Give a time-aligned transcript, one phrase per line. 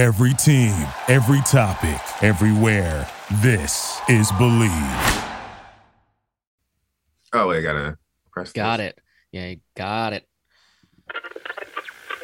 [0.00, 0.72] Every team,
[1.08, 3.06] every topic, everywhere.
[3.42, 5.28] This is Bleav.
[7.34, 7.98] Oh, wait, I gotta
[8.32, 8.50] press.
[8.50, 8.92] Got this.
[8.92, 9.00] it.
[9.30, 10.26] Yeah, you got it.
[11.10, 11.18] All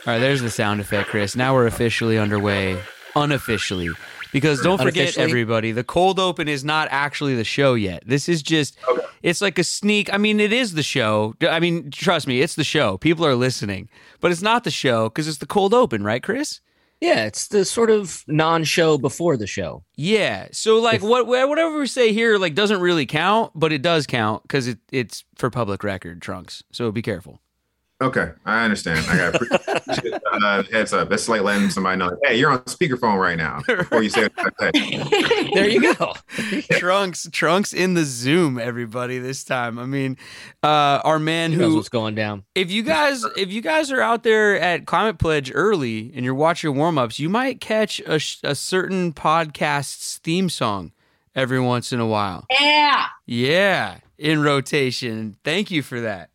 [0.07, 1.37] right, there's the sound effect, Chris.
[1.37, 2.81] Now we're officially underway,
[3.15, 3.90] unofficially.
[4.32, 8.02] Because don't forget, everybody, the cold open is not actually the show yet.
[8.06, 8.79] This is just,
[9.22, 10.11] it's like a sneak.
[10.14, 11.34] I mean, it is the show.
[11.43, 12.96] I mean, trust me, it's the show.
[12.96, 13.90] People are listening,
[14.22, 16.62] but it's not the show because it's the cold open, right, Chris?
[17.01, 19.85] Yeah, it's the sort of non-show before the show.
[19.96, 20.49] Yeah.
[20.53, 24.07] So, like, If- what whatever we say here, like, doesn't really count, but it does
[24.07, 26.63] count because it, it's for public record, Trunks.
[26.73, 27.40] So be careful.
[28.03, 29.07] Okay, I understand.
[29.09, 31.09] I got appreciate uh, heads up.
[31.09, 35.53] That's like letting somebody know, hey, you're on speakerphone right now before you say it.
[35.55, 36.12] There you go.
[36.78, 39.19] Trunks, Trunks in the Zoom, everybody.
[39.19, 40.19] This time, I mean,
[40.62, 42.45] uh, our man Who knows who what's going down?
[42.55, 46.34] if you guys if you guys are out there at climate pledge early and you're
[46.34, 50.92] watching warm-ups you might catch a, a certain podcast's theme song
[51.34, 53.07] every once in a while Yeah.
[53.27, 56.31] yeah in rotation thank you for that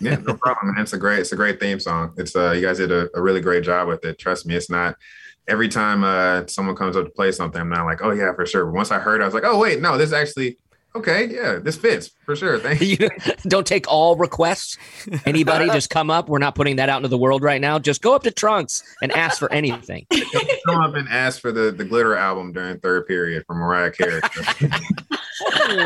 [0.00, 0.74] Yeah, no problem.
[0.74, 0.82] Man.
[0.82, 2.14] It's a great, it's a great theme song.
[2.16, 4.18] It's uh, you guys did a, a really great job with it.
[4.18, 4.96] Trust me, it's not
[5.48, 8.46] every time uh someone comes up to play something, I'm not like, oh yeah, for
[8.46, 8.66] sure.
[8.66, 10.58] But once I heard, it, I was like, oh wait, no, this actually
[10.94, 12.58] okay, yeah, this fits for sure.
[12.58, 12.96] Thank you.
[13.00, 13.08] You
[13.42, 14.76] don't take all requests.
[15.26, 16.28] Anybody just come up.
[16.28, 17.78] We're not putting that out into the world right now.
[17.78, 20.06] Just go up to Trunks and ask for anything.
[20.66, 24.20] Come up and ask for the the glitter album during third period from Mariah Carey.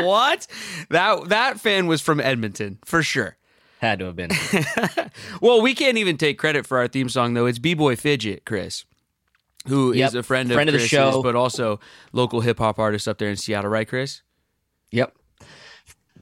[0.03, 0.47] what
[0.89, 3.37] that that fan was from edmonton for sure
[3.85, 4.31] Had to have been.
[5.41, 8.85] well we can't even take credit for our theme song though it's b-boy fidget chris
[9.67, 11.21] who is Yep, a friend of, friend of the Chris's, show.
[11.23, 11.79] but also
[12.11, 14.21] local hip-hop artist up there in seattle right chris
[14.91, 15.15] Yep.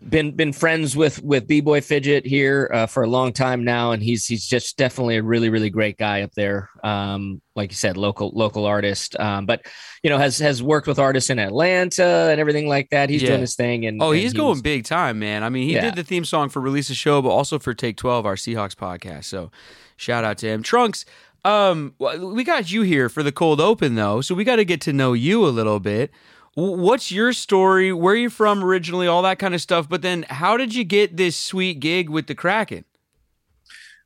[0.10, 3.92] Been been friends with with B Boy Fidget here uh, for a long time now,
[3.92, 6.70] and he's he's just definitely a really really great guy up there.
[6.84, 9.66] Um, like you said, local local artist, um, but
[10.04, 13.10] you know has has worked with artists in Atlanta and everything like that.
[13.10, 13.30] He's Yeah.
[13.30, 15.42] doing his thing, and Oh, and he's he going was- big time, man.
[15.44, 15.82] I mean, he Yeah.
[15.86, 18.76] did the theme song for Release a Show, but also for Take 12, our Seahawks
[18.76, 19.24] podcast.
[19.26, 19.52] So
[19.96, 20.64] shout out to him.
[20.64, 21.06] Trunks,
[21.46, 24.22] um, we got you here for the cold open, though.
[24.22, 26.12] So we got to get to know you a little bit.
[26.56, 27.92] What's your story?
[27.92, 29.08] Where are you from originally?
[29.08, 29.90] All that kind of stuff.
[29.90, 32.86] But then how did you get this sweet gig with the Kraken?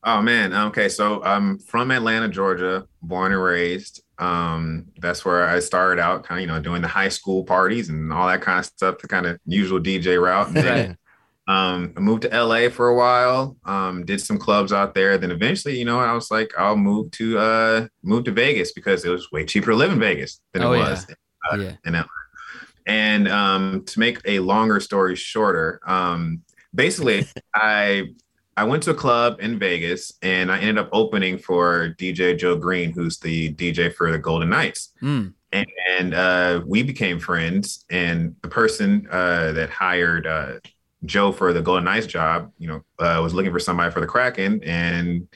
[0.03, 0.53] Oh man.
[0.53, 0.87] Okay.
[0.87, 4.01] So I'm from Atlanta, Georgia, born and raised.
[4.19, 7.89] Um, that's where I started out, kind of, you know, doing the high school parties
[7.89, 10.47] and all that kind of stuff, the kind of usual DJ route.
[10.47, 10.97] And then,
[11.47, 15.17] um, I moved to LA for a while, um, did some clubs out there.
[15.17, 19.03] Then eventually, you know, I was like, I'll move to uh move to Vegas because
[19.05, 20.89] it was way cheaper to live in Vegas than Oh, it yeah.
[20.91, 21.05] was
[21.51, 21.73] uh, Yeah.
[21.85, 22.05] in LA.
[22.87, 26.41] And um, to make a longer story shorter, um,
[26.73, 28.07] basically, I
[28.57, 32.55] I went to a club in Vegas and I ended up opening for DJ Joe
[32.55, 34.93] Green, who's the DJ for the Golden Knights.
[34.99, 35.33] Mm.
[35.53, 37.85] And uh, we became friends.
[37.91, 40.53] And the person uh, that hired uh,
[41.05, 44.07] Joe for the Golden Knights job, you know, uh, was looking for somebody for the
[44.07, 44.63] Kraken.
[44.63, 45.27] And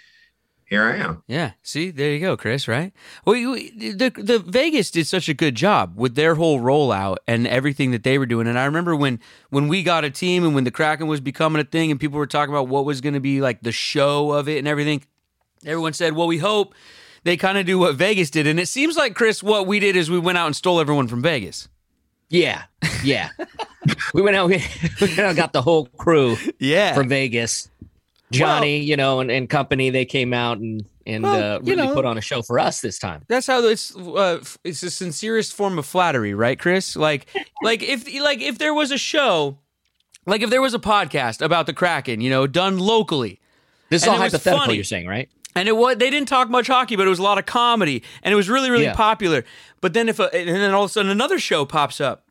[0.72, 1.22] here I am.
[1.28, 1.52] Yeah.
[1.62, 2.68] See, there you go, Chris.
[2.68, 2.94] Right.
[3.26, 7.46] Well, you- the the Vegas did such a good job with their whole rollout and
[7.46, 8.48] everything that they were doing.
[8.48, 11.62] And I remember when when we got a team and when the Kraken was becoming
[11.62, 14.32] a thing, and people were talking about what was going to be like the show
[14.32, 15.04] of it and everything.
[15.66, 16.74] Everyone said, "Well, we hope
[17.24, 19.96] they kind of do what Vegas did." And it seems like Chris, what we did
[19.96, 21.68] is we went out and stole everyone from Vegas.
[22.30, 22.64] Yeah,
[23.04, 23.32] yeah.
[24.14, 24.48] we went out.
[24.48, 24.58] We,
[25.02, 26.94] we went out and got the whole crew Yeah.
[26.96, 27.70] from Vegas.
[28.32, 29.90] Johnny, you know, and, and company.
[29.90, 31.94] They came out and and Well, uh, you really know.
[31.94, 33.24] put on a show for us this time.
[33.28, 36.96] That's how it's uh, it's the sincerest form of flattery, right, Chris?
[36.96, 37.28] Like
[37.64, 39.58] like if like if there was a show,
[40.26, 43.40] like if there was a podcast about the Kraken, you know, done locally,
[43.90, 44.66] This is And all it was hypothetical.
[44.66, 44.76] funny.
[44.76, 45.30] You're saying, right?
[45.54, 48.04] and it was they didn't talk much hockey, but it was a lot of comedy,
[48.24, 48.94] and it was really really Yeah.
[48.96, 49.44] popular.
[49.82, 52.24] But then if a, and then all of a sudden another show pops up,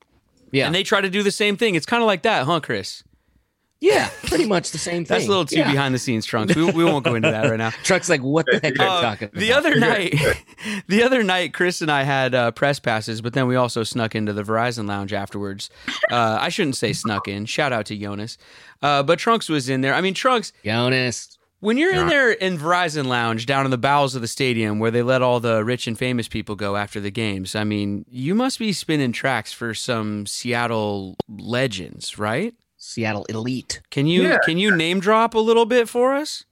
[0.53, 2.61] Yeah, and they try to do the same thing, it's kind of like that, huh,
[2.61, 3.03] Chris?
[3.81, 5.15] Yeah, pretty much the same thing.
[5.17, 5.71] That's a little too Yeah.
[5.71, 6.55] behind the scenes, Trunks.
[6.55, 7.71] We, we won't go into that right now.
[7.83, 10.15] Truck's like, what the heck are you Uh, talking the other night,
[10.89, 14.15] the other night, Chris and I had uh, press passes, but then we also snuck
[14.15, 15.71] into the Verizon Lounge afterwards.
[16.11, 17.47] Uh, I shouldn't say snuck in.
[17.47, 18.37] Shout out to Jonas,
[18.83, 19.95] uh, but Trunks was in there.
[19.95, 21.39] I mean, Trunks, Jonas.
[21.61, 24.91] when you're in there in Verizon Lounge down in the bowels of the stadium where
[24.91, 28.35] they let all the rich and famous people go after the games, I mean, you
[28.35, 32.55] must be spinning tracks for some Seattle legends, right?
[32.91, 33.81] Seattle elite.
[33.91, 34.39] Can you Yeah.
[34.45, 36.45] can you name drop a little bit for us?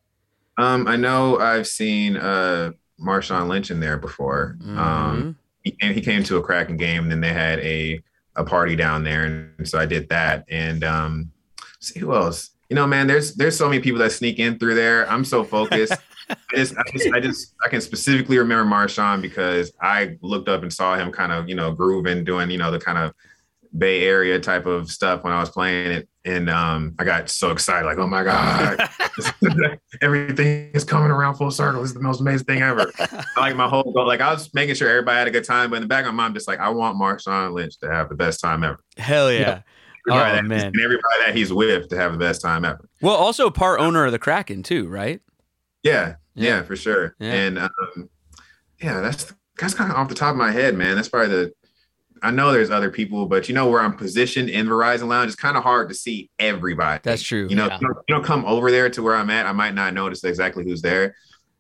[0.57, 2.71] Um, I know I've seen uh,
[3.01, 4.57] Marshawn Lynch in there before.
[4.61, 4.79] Mm-hmm.
[4.79, 8.01] Um, he came, he came to a Kraken game, and then they had a
[8.37, 10.45] a party down there, and so I did that.
[10.49, 11.33] And um,
[11.81, 12.51] see who else?
[12.71, 15.11] You know, man, there's there's so many people that sneak in through there.
[15.11, 15.95] I'm so focused.
[16.31, 20.63] I just, I just, I just, I can specifically remember Marshawn because I looked up
[20.63, 23.15] and saw him kind of, you know, grooving, doing, you know, the kind of
[23.77, 27.51] Bay Area type of stuff when I was playing it, and um, I got so
[27.51, 28.89] excited, like, oh my god,
[30.01, 31.81] everything is coming around full circle.
[31.83, 32.91] This is the most amazing thing ever.
[33.37, 35.77] like my whole goal, like I was making sure everybody had a good time, but
[35.77, 38.15] in the back of my mind, just like I want Marshawn Lynch to have the
[38.15, 38.79] best time ever.
[38.97, 39.63] Hell yeah.
[40.09, 40.67] Everybody Oh, that- man.
[40.67, 42.89] and everybody that he's with to have the best time ever.
[43.03, 45.21] Well, also part owner of the Kraken too, right?
[45.83, 46.57] Yeah, Yeah.
[46.57, 47.15] yeah, for sure.
[47.19, 47.33] Yeah.
[47.33, 48.11] And um,
[48.81, 50.95] yeah, that's that's kind of off the top of my head, man.
[50.97, 51.53] That's probably the.
[52.23, 55.37] I know there's other people, but you know where I'm positioned in Verizon Lounge, it's
[55.37, 57.01] kind of hard to see everybody.
[57.03, 57.47] That's true.
[57.49, 57.79] You know, Yeah.
[57.81, 59.47] you, don't, you don't come over there to where I'm at.
[59.47, 61.15] I might not notice exactly who's there,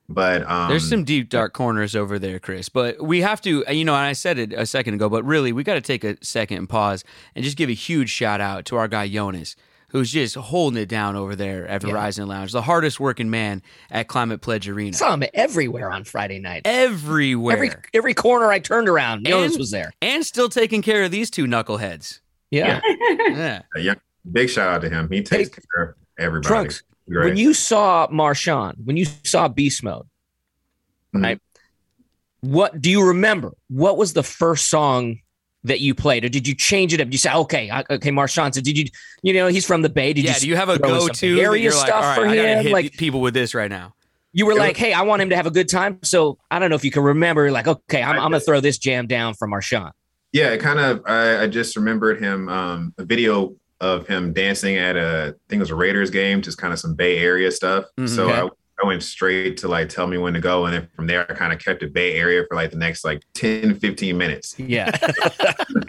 [0.08, 2.68] but um, There's some deep dark corners over there, Chris.
[2.68, 5.52] But we have to, you know, and I said it a second ago, but really,
[5.52, 8.64] we got to take a second and pause and just give a huge shout out
[8.66, 9.54] to our guy Jonas,
[9.90, 11.90] who's just holding it down over there at Yeah.
[11.90, 14.92] Verizon Lounge, the hardest working man at Climate Pledge Arena.
[14.96, 16.62] Saw him everywhere on Friday night.
[16.64, 17.56] Everywhere.
[17.56, 19.92] Every every corner I turned around, Jonas was there.
[20.02, 22.20] and still taking care of these two knuckleheads.
[22.50, 22.80] Yeah.
[23.08, 23.62] Yeah.
[23.74, 23.96] a young,
[24.30, 25.08] big shout out to him.
[25.10, 26.48] He takes Hey, care of everybody.
[26.48, 27.24] Trunks, Great.
[27.30, 30.06] When you saw Marshawn, when you saw Beast Mode,
[31.14, 31.22] Mhm.
[31.22, 31.40] right?
[32.40, 33.52] What do you remember?
[33.68, 35.20] What was the first song
[35.68, 37.08] that you played, or did you change it up?
[37.10, 38.52] You say, okay, I- okay, Marshawn.
[38.52, 38.86] So did you,
[39.22, 40.12] you know, he's from the Bay.
[40.12, 40.34] Did yeah.
[40.34, 40.40] you?
[40.40, 42.62] Do you have a throw go-to area like, stuff all right, for I him?
[42.64, 43.94] hit Like people with this right now?
[44.32, 45.98] you were It was- like, hey, I want him to have a good time.
[46.02, 47.50] So I don't know if you can remember.
[47.50, 49.92] Like, okay, I'm, I I'm gonna throw this jam down from Marshawn.
[50.32, 51.02] Yeah, it kind of.
[51.06, 52.48] I, I just remembered him.
[52.48, 56.42] Um, a video of him dancing at a, I think it was a Raiders game,
[56.42, 57.86] just kind of some Bay Area stuff.
[57.96, 58.08] Mhm.
[58.08, 58.40] so Okay.
[58.40, 58.48] I,
[58.82, 61.34] I went straight to like tell me when to go, and then from there I
[61.34, 64.90] kind of kept the Bay Area for like the next like 10, 15 minutes, Yeah.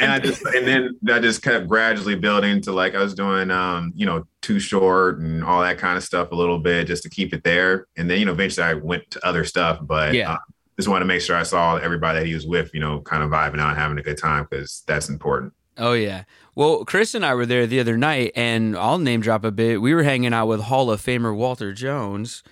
[0.00, 3.50] and I just and then I just kept gradually building to like I was doing,
[3.50, 7.02] um, you know, too short and all that kind of stuff a little bit just
[7.04, 10.14] to keep it there, and then you know eventually I went to other stuff, but
[10.14, 10.32] Yeah.
[10.34, 10.38] uh,
[10.78, 13.22] just wanted to make sure I saw everybody that he was with, you know, kind
[13.22, 15.52] of vibing out, having a good time because that's important.
[15.76, 16.24] Oh yeah.
[16.54, 19.80] Well, Chris and I were there the other night, and I'll name drop a bit.
[19.80, 22.42] We were hanging out with Hall of Famer Walter Jones.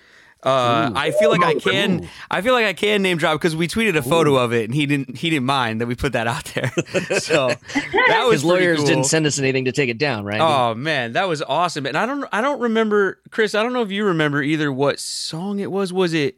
[0.41, 1.59] Uh, I feel like I Ooh.
[1.59, 2.09] can.
[2.31, 4.73] I feel like I can name drop because we tweeted a photo of it, and
[4.73, 5.17] he didn't.
[5.17, 6.71] He didn't mind that we put that out there.
[7.19, 7.49] so
[8.07, 8.87] that was lawyers cool.
[8.87, 10.39] didn't send us anything to take it down, right?
[10.39, 11.85] Oh man, that was awesome.
[11.85, 12.23] And I don't.
[12.31, 13.53] I don't remember, Chris.
[13.53, 14.71] I don't know if you remember either.
[14.71, 15.91] What song it was?
[15.91, 16.37] Was it?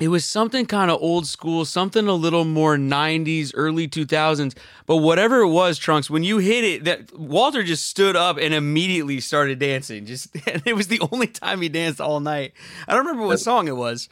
[0.00, 4.56] It was something kind of old school, something a little more 90s, early 2000s.
[4.86, 8.52] But whatever it was, Trunks, when you hit it, that Walter just stood up and
[8.52, 10.04] immediately started dancing.
[10.04, 12.54] Just and it was the only time he danced all night.
[12.88, 14.08] I don't remember what song it was.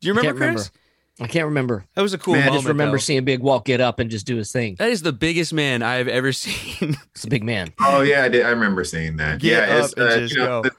[0.00, 0.70] Do you remember, can't Chris?
[0.70, 0.80] remember.
[1.20, 1.84] I can't remember.
[1.94, 3.00] That was a cool Man, I I just remember though.
[3.02, 4.76] seeing Big Walt get up and just do his thing.
[4.78, 6.96] that is the biggest man I have ever seen.
[7.12, 7.72] It's a big man.
[7.80, 8.46] Oh yeah, I did.
[8.46, 9.40] I remember seeing that.
[9.40, 10.70] Get yeah, up it's and uh, just you know, go.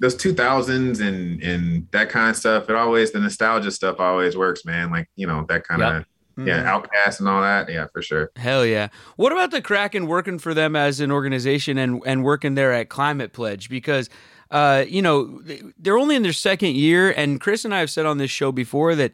[0.00, 2.68] Th- those two thousands and and that kind of stuff.
[2.68, 4.90] It always the nostalgia stuff always works, man.
[4.90, 6.04] Like you know that kind of
[6.46, 7.68] yeah, OutKast and all that.
[7.68, 8.30] Yeah, for sure.
[8.36, 8.88] Hell yeah.
[9.16, 12.88] What about the Kraken working for them as an organization and, and working there at
[12.88, 13.68] Climate Pledge?
[13.68, 14.08] Because,
[14.50, 15.42] uh, you know,
[15.78, 17.12] they're only in their second year.
[17.12, 19.12] And Chris and I have said on this show before that,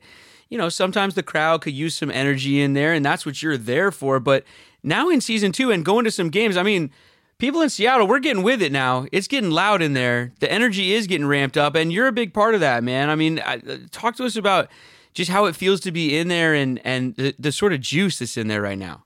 [0.48, 3.56] you know, sometimes the crowd could use some energy in there, and that's what you're
[3.56, 4.20] there for.
[4.20, 4.44] But
[4.82, 6.92] now in season two and going to some games, I mean,
[7.38, 9.06] people in Seattle, we're getting with it now.
[9.12, 10.32] It's getting loud in there.
[10.40, 13.10] The energy is getting ramped up, and you're a big part of that, man.
[13.10, 13.60] I mean, I,
[13.90, 14.68] talk to us about
[15.14, 18.18] just how it feels to be in there and and the, the sort of juice
[18.18, 19.04] that's in there right now.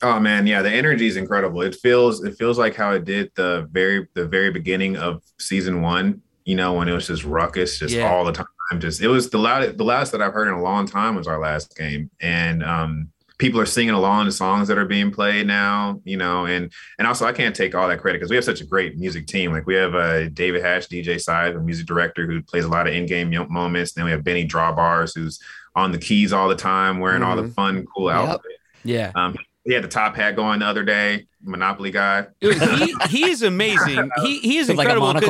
[0.00, 1.62] Oh man, yeah, the energy is incredible.
[1.62, 5.82] It feels it feels like how it did the very the very beginning of season
[5.82, 6.22] one.
[6.44, 8.10] You know, when it was just ruckus, just Yeah.
[8.10, 8.46] all the time.
[8.78, 11.26] Just it was the loudest the last that I've heard in a long time was
[11.26, 13.08] our last game, and um,
[13.38, 16.00] people are singing along to songs that are being played now.
[16.04, 18.60] You know, and and also I can't take all that credit because we have such
[18.60, 19.52] a great music team.
[19.52, 22.86] Like we have uh, David Hatch, DJ Side, a music director who plays a lot
[22.86, 23.92] of in-game mo- moments.
[23.92, 25.40] Then we have Benny Drawbars, who's
[25.74, 28.16] on the keys all the time, wearing all the fun, cool Yep.
[28.16, 28.54] outfits.
[28.84, 29.12] Yeah.
[29.14, 32.26] Um, he had the top hat going the other day, Monopoly guy.
[32.40, 34.10] Dude, he, he is amazing.
[34.22, 35.08] He he is incredible.
[35.12, 35.24] like,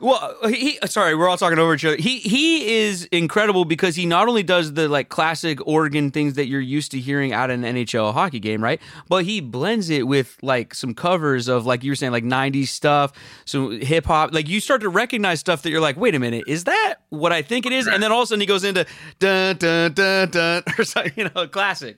[0.00, 1.96] well, he sorry, we're all talking over each other.
[1.96, 6.46] He he is incredible because he not only does the like classic organ things that
[6.46, 8.80] you're used to hearing out in an NHL hockey game, right?
[9.08, 12.68] But he blends it with like some covers of like you were saying like 90s
[12.68, 13.12] stuff,
[13.44, 14.32] some hip hop.
[14.32, 17.32] Like you start to recognize stuff that you're like, "Wait a minute, is that what
[17.32, 18.86] I think it is?" And then all of a sudden he goes into
[19.18, 21.96] dun dun dun dun or something, you know, classic.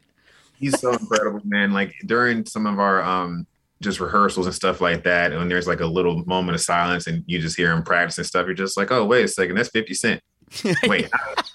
[0.59, 1.73] He's so incredible, man.
[1.73, 3.47] Like during some of our um
[3.83, 7.25] just rehearsals and stuff like that, when there's like a little moment of silence and
[7.27, 9.95] you just hear him practicing stuff, you're just like, oh wait a second, that's 50
[9.95, 10.23] Cent.
[10.87, 11.09] Wait,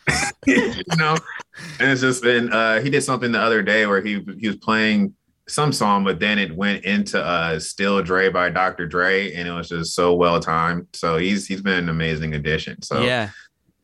[0.48, 1.17] you know?
[1.82, 4.55] And it's just been uh he did something the other day where he he was
[4.55, 5.13] playing
[5.50, 8.88] some song, but then it went into uh Still Dre by Dr.
[8.88, 10.88] Dre, and it was just so well timed.
[10.94, 12.82] So he's he's been an amazing addition.
[12.84, 13.32] So yeah,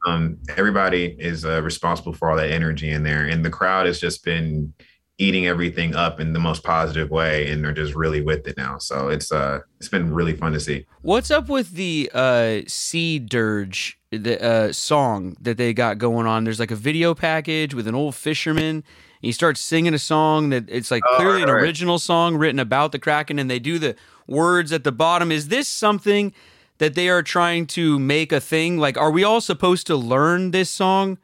[0.06, 4.00] um, everybody is uh, responsible for all that energy in there, and the crowd has
[4.00, 4.74] just been
[5.22, 8.78] eating everything up in the most positive way, and they're just really with it now.
[8.80, 10.86] So it's uh it's been really fun to see.
[11.02, 16.44] What's up with the uh, Sea Dirge the uh, song that they got going on?
[16.44, 18.84] There's like a video package with an old fisherman.
[19.22, 21.62] He starts singing a song that it's like Oh, clearly an right.
[21.64, 23.96] original song written about the Kraken, and they do the
[24.28, 25.32] words at the bottom.
[25.32, 26.34] Is this something
[26.80, 28.80] that they are trying to make a thing?
[28.80, 31.20] Like, are we all supposed to learn this song?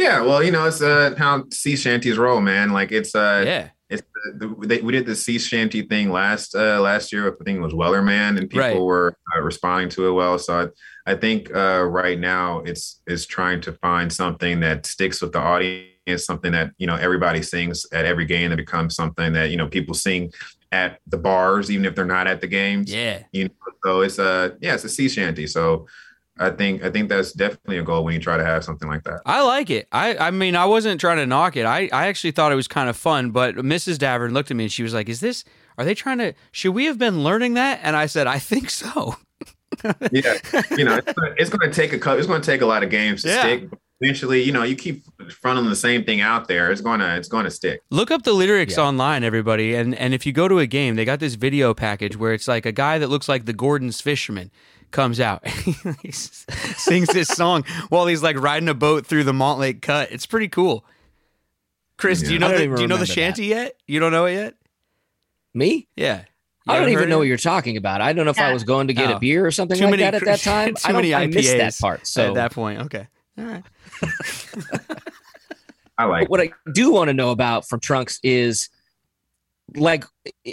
[0.00, 2.70] Yeah, well, you know, it's uh how sea shanties roll, man.
[2.72, 4.02] Like it's uh yeah, it's
[4.38, 7.28] the, the, they, we did the sea shanty thing last uh last year.
[7.28, 8.80] I think it was Wellerman, and people Right.
[8.80, 10.38] were uh, responding to it well.
[10.38, 10.52] So
[11.06, 15.32] I, I think uh right now it's it's trying to find something that sticks with
[15.32, 19.50] the audience, something that you know everybody sings at every game that becomes something that
[19.50, 20.32] you know people sing
[20.72, 22.92] at the bars, even if they're not at the games.
[22.92, 23.24] yeah.
[23.32, 23.50] You know,
[23.84, 25.46] so it's a yeah, it's a sea shanty.
[25.46, 25.86] So
[26.40, 29.02] I think I think that's definitely a goal when you try to have something like
[29.04, 29.20] that.
[29.26, 29.86] I like it.
[29.92, 31.66] I, I mean, I wasn't trying to knock it.
[31.66, 33.30] I, I actually thought it was kind of fun.
[33.30, 33.96] But Mrs.
[33.98, 35.44] Davern looked at me and she was like, "Is this?
[35.78, 36.34] Are they trying to?
[36.52, 39.16] Should we have been learning that?" And I said, "I think so."
[40.10, 40.34] yeah,
[40.76, 42.18] you know, it's gonna, it's gonna take a couple.
[42.18, 43.40] It's gonna take a lot of games to Yeah.
[43.42, 43.68] stick.
[44.02, 45.04] Eventually, you know, you keep
[45.42, 46.70] fronting the same thing out there.
[46.72, 47.82] It's gonna, it's gonna stick.
[47.90, 48.84] Look up the lyrics Yeah.
[48.84, 49.74] online, everybody.
[49.74, 52.48] And and if you go to a game, they got this video package where it's
[52.48, 54.50] like a guy that looks like the Gorton's fisherman
[54.90, 55.46] comes out.
[56.02, 60.10] he sings this song while he's like riding a boat through the Montlake Cut.
[60.12, 60.84] It's pretty cool.
[61.96, 63.06] Chris, do you know the, do you know the remember that.
[63.12, 63.76] shanty yet?
[63.86, 64.54] You don't know it yet?
[65.52, 65.86] Me?
[65.96, 66.22] Yeah.
[66.68, 67.18] I don't even know it?
[67.20, 68.00] what you're talking about.
[68.00, 69.16] I don't know if I was going to get Oh.
[69.16, 70.74] a beer or something Too like many that at that time.
[70.74, 72.06] too I, don't, many I missed that part.
[72.06, 72.80] So at that point.
[72.82, 73.06] Okay.
[73.38, 73.62] All right.
[75.98, 76.30] I like.
[76.30, 78.70] what I do want to know about from Trunks is
[79.76, 80.04] like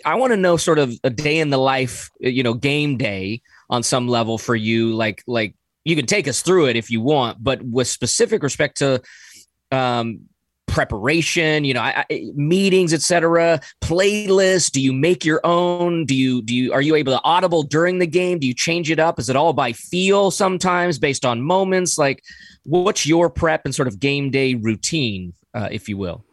[0.05, 3.41] I want to know sort of a day in the life, you know, game day
[3.69, 4.93] on some level for you.
[4.95, 8.77] Like like you can take us through it if you want, but with specific respect
[8.77, 9.01] to
[9.71, 10.21] um
[10.67, 16.05] preparation you know I, I, meetings etc playlists do you make your own?
[16.05, 18.37] Do you do you are you able to audible during the game?
[18.37, 19.17] Do you change it up?
[19.17, 21.97] Is it all by feel sometimes based on moments?
[21.97, 22.21] Like
[22.63, 26.26] what's your prep and sort of game day routine uh, if you will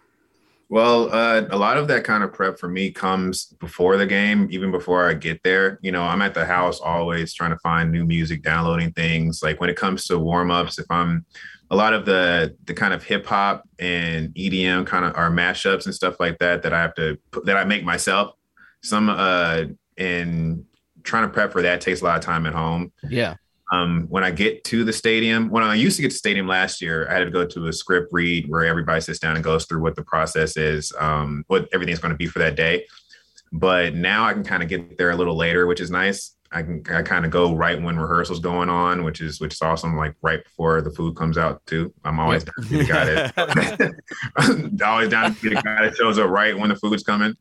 [0.68, 4.48] Well, uh, a lot of that kind of prep for me comes before the game,
[4.50, 5.78] even before I get there.
[5.82, 9.42] You know, I'm at the house always trying to find new music, downloading things.
[9.42, 11.26] Like when it comes to warm ups, if I'm
[11.70, 15.84] a lot of the the kind of hip hop and EDM kind of are mashups
[15.84, 18.34] and stuff like that that I have to that I make myself.
[18.82, 19.64] Some uh,
[19.96, 20.64] and
[21.04, 23.34] trying to prep for that takes a lot of time at home yeah
[23.72, 26.82] um, when I get to the stadium, when I used to get to stadium last
[26.82, 29.64] year, I had to go to a script read where everybody sits down and goes
[29.64, 32.86] through what the process is, um, what everything's going to be for that day.
[33.52, 36.34] But now I can kind of get there a little later, which is nice.
[36.54, 39.62] I can I kind of go right when rehearsal's going on, which is which is
[39.62, 39.96] awesome.
[39.96, 41.92] Like right before the food comes out too.
[42.04, 45.96] I'm always down to be the guy that always down to be the guy that
[45.96, 47.34] shows up right when the food's coming.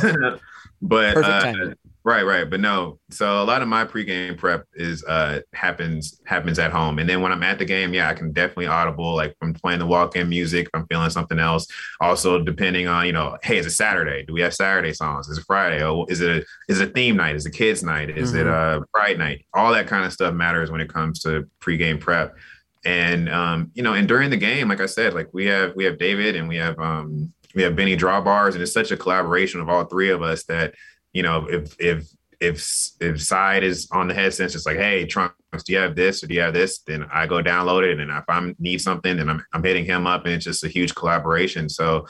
[0.82, 2.50] but uh, Right, right.
[2.50, 6.98] But no, so a lot of my pregame prep is uh happens happens at home.
[6.98, 9.78] And then when I'm at the game, yeah, I can definitely audible, like I'm playing
[9.78, 11.68] the walk-in music, if I'm feeling something else.
[12.00, 14.24] Also, depending on, you know, hey, is it Saturday?
[14.26, 15.28] Do we have Saturday songs?
[15.28, 15.84] Is it Friday?
[15.84, 17.36] Oh, is it a is it a theme night?
[17.36, 18.10] Is it kids night?
[18.10, 19.46] Is it a pride night?
[19.54, 22.36] All that kind of stuff matters when it comes to pregame prep.
[22.84, 25.84] And um, you know, and during the game, like I said, like we have we
[25.84, 29.60] have David and we have um we have Benny Drawbars, and it's such a collaboration
[29.60, 30.74] of all three of us that
[31.12, 32.08] you know, if if
[32.40, 32.66] if
[33.00, 36.26] if side is on the headset, it's like, hey, Trunks, do you have this or
[36.26, 36.80] do you have this?
[36.80, 40.06] Then I go download it, and if I need something, then I'm I'm hitting him
[40.06, 41.68] up, and it's just a huge collaboration.
[41.68, 42.06] So,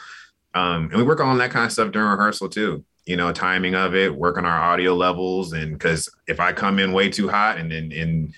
[0.55, 2.85] um, and we work on that kind of stuff during rehearsal too.
[3.05, 6.79] You know, timing of it, work on our audio levels, and because if I come
[6.79, 8.35] in way too hot, and then and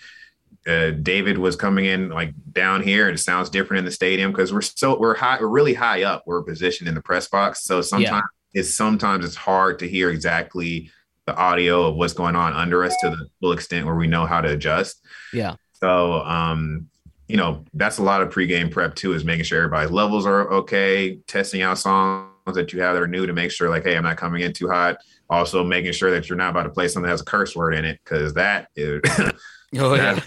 [0.66, 4.32] uh, David was coming in like down here, and it sounds different in the stadium
[4.32, 6.24] because we're so we're high, we're really high up.
[6.26, 10.90] We're positioned in the press box, so sometimes it's sometimes it's hard to hear exactly
[11.26, 14.26] the audio of what's going on under us to the full extent where we know
[14.26, 15.04] how to adjust.
[15.32, 16.88] yeah So, um,
[17.28, 20.50] you know, that's a lot of pregame prep too, is making sure everybody's levels are
[20.52, 23.96] okay, testing out songs that you have that are new to make sure, like, hey,
[23.96, 24.98] I'm not coming in too hot.
[25.30, 27.74] Also, making sure that you're not about to play something that has a curse word
[27.74, 29.00] in it, because that is,
[29.76, 30.20] Oh yeah.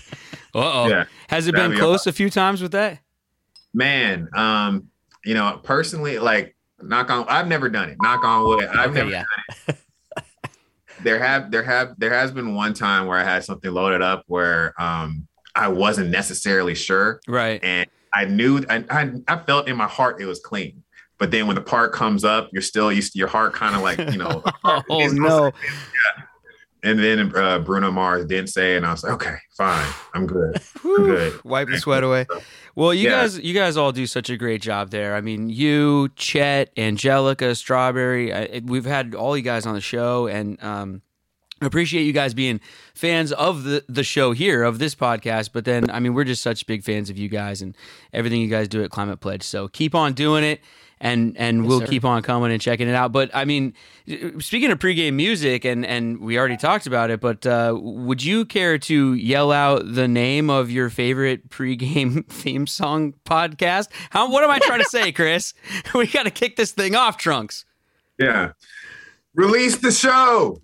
[0.55, 0.87] Uh oh.
[0.89, 2.99] yeah, Has it been be close a few times with that?
[3.73, 4.27] man.
[4.33, 4.87] Um,
[5.23, 7.97] you know, personally, like, knock on, I've never done it.
[8.01, 9.23] Knock on wood, I've okay never yeah
[9.67, 9.77] done it.
[11.03, 14.23] there have there have there has been one time where I had something loaded up
[14.27, 17.63] where um I wasn't necessarily sure Right.
[17.63, 20.83] and I knew I, I I felt in my heart it was clean.
[21.19, 23.81] but then when the part comes up, you're still used to your heart kind of
[23.81, 24.43] like you know.
[24.63, 24.81] oh
[25.11, 25.51] no!
[26.87, 30.57] And then uh, Bruno Mars didn't say, and I was like, okay, fine, I'm good.
[30.85, 31.43] I'm good.
[31.43, 32.25] Wipe the sweat away.
[32.75, 33.21] Well, you yeah.
[33.21, 35.15] guys, you guys all do such a great job there.
[35.15, 38.31] I mean, you, Chet, Angelica, Strawberry.
[38.31, 41.01] I, we've had all you guys on the show, and um,
[41.61, 42.59] appreciate you guys being
[42.93, 46.43] fans of the the show here of this podcast but then i mean we're just
[46.43, 47.75] such big fans of you guys and
[48.13, 50.61] everything you guys do at climate pledge so keep on doing it
[50.99, 51.87] and and yes, we'll sir.
[51.87, 53.11] keep on coming and checking it out.
[53.11, 53.73] But i mean
[54.39, 58.45] speaking of pregame music and and we already talked about it but uh, would you
[58.45, 63.89] care to yell out the name of your favorite pregame theme song podcast?
[64.09, 65.53] How what am i trying to say chris?
[65.93, 67.65] We got to kick this thing off trunks.
[68.19, 68.51] Yeah.
[69.33, 70.61] Release the show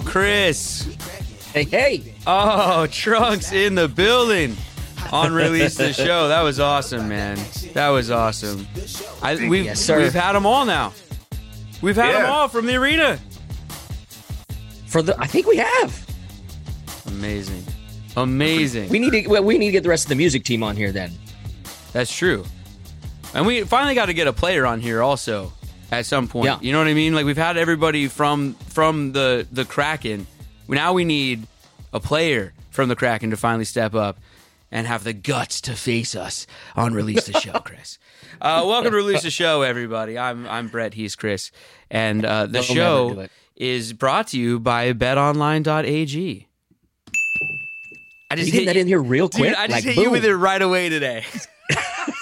[0.00, 0.96] Chris.
[1.52, 2.14] Hey, hey.
[2.26, 4.56] Oh, Trunks in the building
[5.12, 6.28] on release the show.
[6.28, 7.38] That was awesome, man.
[7.74, 8.66] That was awesome.
[9.22, 10.92] I, we've, yes, we've had them all now.
[11.82, 12.22] We've had yeah.
[12.22, 13.18] them all from the arena.
[14.86, 16.06] For the, I think we have.
[17.06, 17.64] Amazing,
[18.16, 18.88] amazing.
[18.88, 19.40] We need to.
[19.40, 21.12] We need to get the rest of the music team on here then.
[21.92, 22.44] That's true.
[23.34, 25.52] And we finally got to get a player on here also
[25.92, 26.46] at some point.
[26.46, 26.58] Yeah.
[26.60, 27.14] You know what I mean?
[27.14, 30.26] Like we've had everybody from from the the Kraken.
[30.66, 31.46] Now we need
[31.92, 34.18] a player from the Kraken to finally step up
[34.72, 37.98] and have the guts to face us on release the show, Chris.
[38.40, 40.18] Uh, welcome to Release the Show, everybody.
[40.18, 40.94] I'm I'm Brett.
[40.94, 41.52] He's Chris,
[41.92, 46.48] and uh, the show is brought to you by BetOnline.ag.
[48.32, 49.50] I just hit that in here real quick.
[49.50, 50.04] Dude, I just like, hit boom.
[50.06, 51.24] you with it right away today.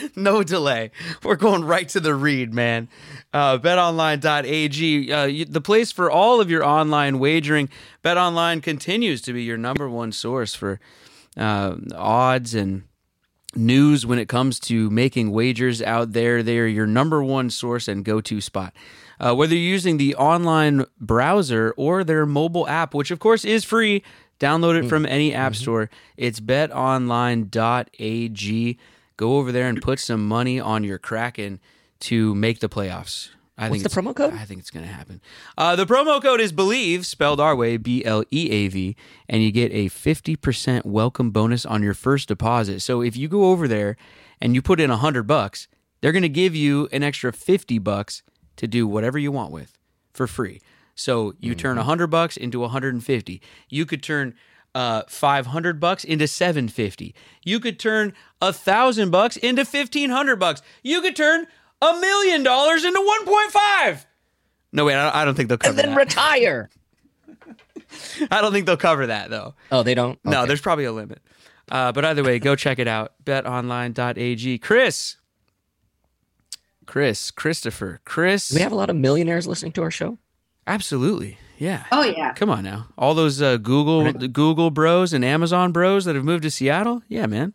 [0.16, 0.90] no delay.
[1.22, 2.88] We're going right to the read, man.
[3.32, 7.68] Uh, betonline.ag, uh, the place for all of your online wagering.
[8.04, 10.80] BetOnline continues to be your number one source for
[11.36, 12.84] uh, odds and
[13.54, 16.42] news when it comes to making wagers out there.
[16.42, 18.74] They are your number one source and go to spot.
[19.18, 23.64] Uh, whether you're using the online browser or their mobile app, which of course is
[23.64, 24.02] free,
[24.38, 25.62] download it from any app mm-hmm.
[25.62, 25.88] store.
[26.16, 27.48] It's betonline.ag.
[29.16, 31.60] Go over there and put some money on your Kraken
[32.00, 33.30] to make the playoffs.
[33.58, 34.34] I What's think the promo code?
[34.34, 35.22] I think it's going to happen.
[35.56, 38.96] Uh, the promo code is Believe, spelled our way, B L E A V,
[39.28, 42.80] and you get a 50% welcome bonus on your first deposit.
[42.80, 43.96] So if you go over there
[44.42, 45.68] and you put in 100 bucks,
[46.00, 48.22] they're going to give you an extra 50 bucks
[48.56, 49.78] to do whatever you want with
[50.12, 50.60] for free.
[50.94, 51.58] So you mm-hmm.
[51.58, 53.40] turn 100 bucks into 150.
[53.70, 54.34] You could turn
[54.76, 57.14] uh, 500 bucks into 750.
[57.42, 58.12] You could turn
[58.42, 60.60] a thousand bucks into 1500 bucks.
[60.82, 61.46] You could turn
[61.80, 64.04] a million dollars into 1.5.
[64.72, 65.96] No, wait, I don't think they'll cover And then that.
[65.96, 66.68] retire.
[68.30, 69.54] I don't think they'll cover that though.
[69.72, 70.18] Oh, they don't?
[70.24, 71.20] No, there's probably a limit.
[71.70, 73.14] Uh, but either way, go check it out.
[73.24, 74.58] BetOnline.ag.
[74.58, 75.16] Chris.
[76.84, 78.50] Chris, Christopher, Chris.
[78.50, 80.18] Do we have a lot of millionaires listening to our show?
[80.66, 81.38] Absolutely.
[81.58, 81.84] Yeah.
[81.92, 82.32] Oh yeah.
[82.34, 82.88] Come on now.
[82.98, 87.02] All those uh, Google the Google bros and Amazon bros that have moved to Seattle.
[87.08, 87.54] Yeah, man.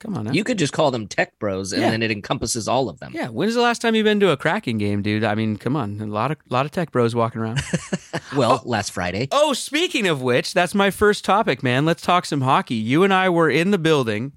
[0.00, 0.32] Come on now.
[0.32, 1.90] You could just call them tech bros and yeah.
[1.90, 3.12] then it encompasses all of them.
[3.14, 3.28] Yeah.
[3.28, 5.24] When's the last time you've been to a Kraken game, dude?
[5.24, 6.00] I mean, come on.
[6.00, 7.60] A lot of lot of tech bros walking around.
[8.36, 9.28] well, oh, last Friday.
[9.30, 11.84] Oh, speaking of which, that's my first topic, man.
[11.84, 12.76] Let's talk some hockey.
[12.76, 14.32] You and I were in the building.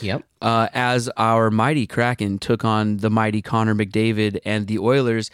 [0.00, 0.24] Yep.
[0.42, 5.30] Uh, as our mighty Kraken took on the mighty Connor McDavid and the Oilers,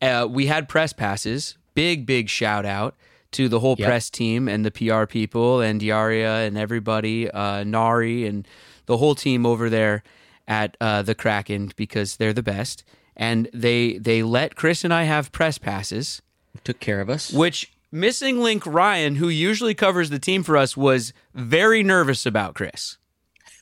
[0.00, 1.56] uh, we had press passes.
[1.74, 2.96] Big, big shout out
[3.32, 3.88] to the whole yep.
[3.88, 8.46] press team and the PR people and Diaria and everybody, uh, Nari and
[8.86, 10.02] the whole team over there
[10.46, 12.84] at uh, the Kraken because they're the best.
[13.16, 16.22] And they they let Chris and I have press passes.
[16.64, 17.32] Took care of us.
[17.32, 22.54] Which missing link Ryan, who usually covers the team for us, was very nervous about
[22.54, 22.96] Chris.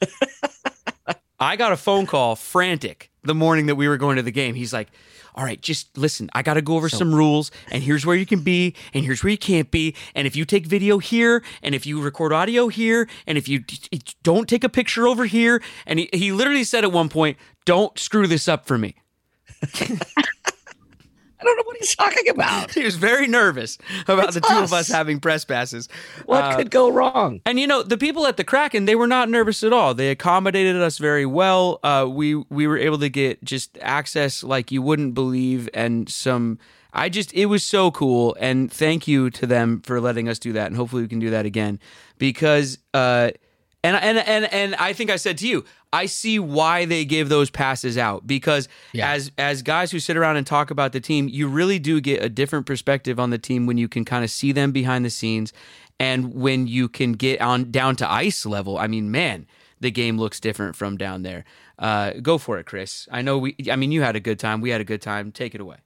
[1.40, 4.54] I got a phone call, frantic, the morning that we were going to the game.
[4.54, 4.88] He's like,
[5.40, 8.14] all right, just listen, I got to go over so, some rules, and here's where
[8.14, 9.96] you can be, and here's where you can't be.
[10.14, 13.64] And if you take video here, and if you record audio here, and if you
[14.22, 17.98] don't take a picture over here, and he, he literally said at one point, don't
[17.98, 18.96] screw this up for me.
[21.40, 22.70] I don't know what he's talking about?
[22.74, 24.88] he was very nervous about It's the two of us us.
[24.88, 25.88] having press passes.
[26.26, 27.40] What Uh, could go wrong?
[27.46, 29.94] And you know, the people at the Kraken, they were not nervous at all.
[29.94, 31.80] They accommodated us very well.
[31.82, 36.58] Uh, we we were able to get just access like you wouldn't believe, and some.
[36.92, 40.52] I just it was so cool, and thank you to them for letting us do
[40.54, 41.78] that, and hopefully we can do that again
[42.18, 42.78] because.
[42.92, 43.30] Uh,
[43.82, 47.28] and and and and I think I said to you, I see why they give
[47.28, 49.10] those passes out because Yeah.
[49.12, 52.22] as as guys who sit around and talk about the team, you really do get
[52.22, 55.10] a different perspective on the team when you can kind of see them behind the
[55.10, 55.52] scenes
[55.98, 58.78] and when you can get on down to ice level.
[58.78, 59.46] I mean, man,
[59.80, 61.44] the game looks different from down there.
[61.78, 63.08] Uh, go for it, Chris.
[63.10, 63.56] I know we.
[63.70, 64.60] I mean, you had a good time.
[64.60, 65.32] We had a good time.
[65.32, 65.78] Take it away.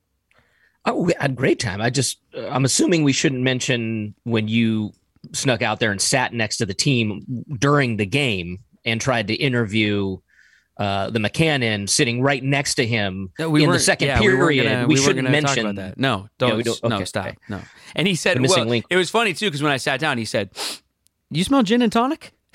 [0.84, 1.80] Oh, we had a great time.
[1.80, 4.92] I just, uh, I'm assuming we shouldn't mention when you
[5.32, 9.34] snuck out there and sat next to the team during the game and tried to
[9.34, 10.18] interview
[10.76, 14.26] uh, the McCannon sitting right next to him No, we in the second yeah, we
[14.26, 14.64] period.
[14.64, 15.96] gonna- we, weren't shouldn't mention that.
[15.98, 16.56] No, don't.
[16.56, 17.26] we don't- No, stop.
[17.26, 17.36] okay.
[17.48, 17.60] No.
[17.94, 18.84] And he said, missing well, link.
[18.90, 20.50] it was funny too because when I sat down, he said,
[21.30, 22.32] "You smell gin and tonic."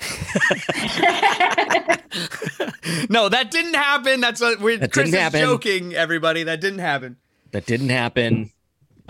[3.08, 4.20] no, that didn't happen.
[4.20, 5.40] That's what we're, That Chris is happen.
[5.40, 5.94] joking.
[5.94, 7.16] Everybody, that didn't happen.
[7.52, 8.50] That didn't happen.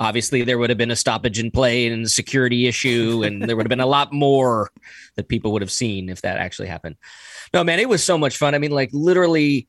[0.00, 3.54] Obviously, there would have been a stoppage in play and a security issue, and there
[3.54, 4.70] would have been a lot more
[5.16, 6.96] that people would have seen if that actually happened.
[7.52, 8.54] No, man, it was so much fun.
[8.54, 9.68] I mean, like literally,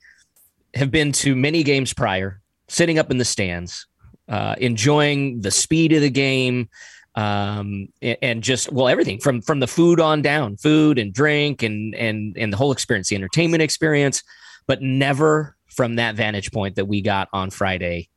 [0.74, 2.40] have been to many games prior,
[2.70, 3.88] sitting up in the stands,
[4.30, 6.70] uh, enjoying the speed of the game,
[7.16, 11.94] um, and, just well, everything from from the food on down, food and drink, and
[11.96, 14.24] and and the whole experience, the entertainment experience,
[14.66, 18.08] but never from that vantage point that we got on Friday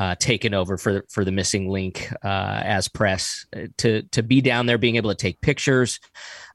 [0.00, 4.40] uh, taken over for for the missing link uh, as press uh, to to be
[4.40, 6.00] down there, being able to take pictures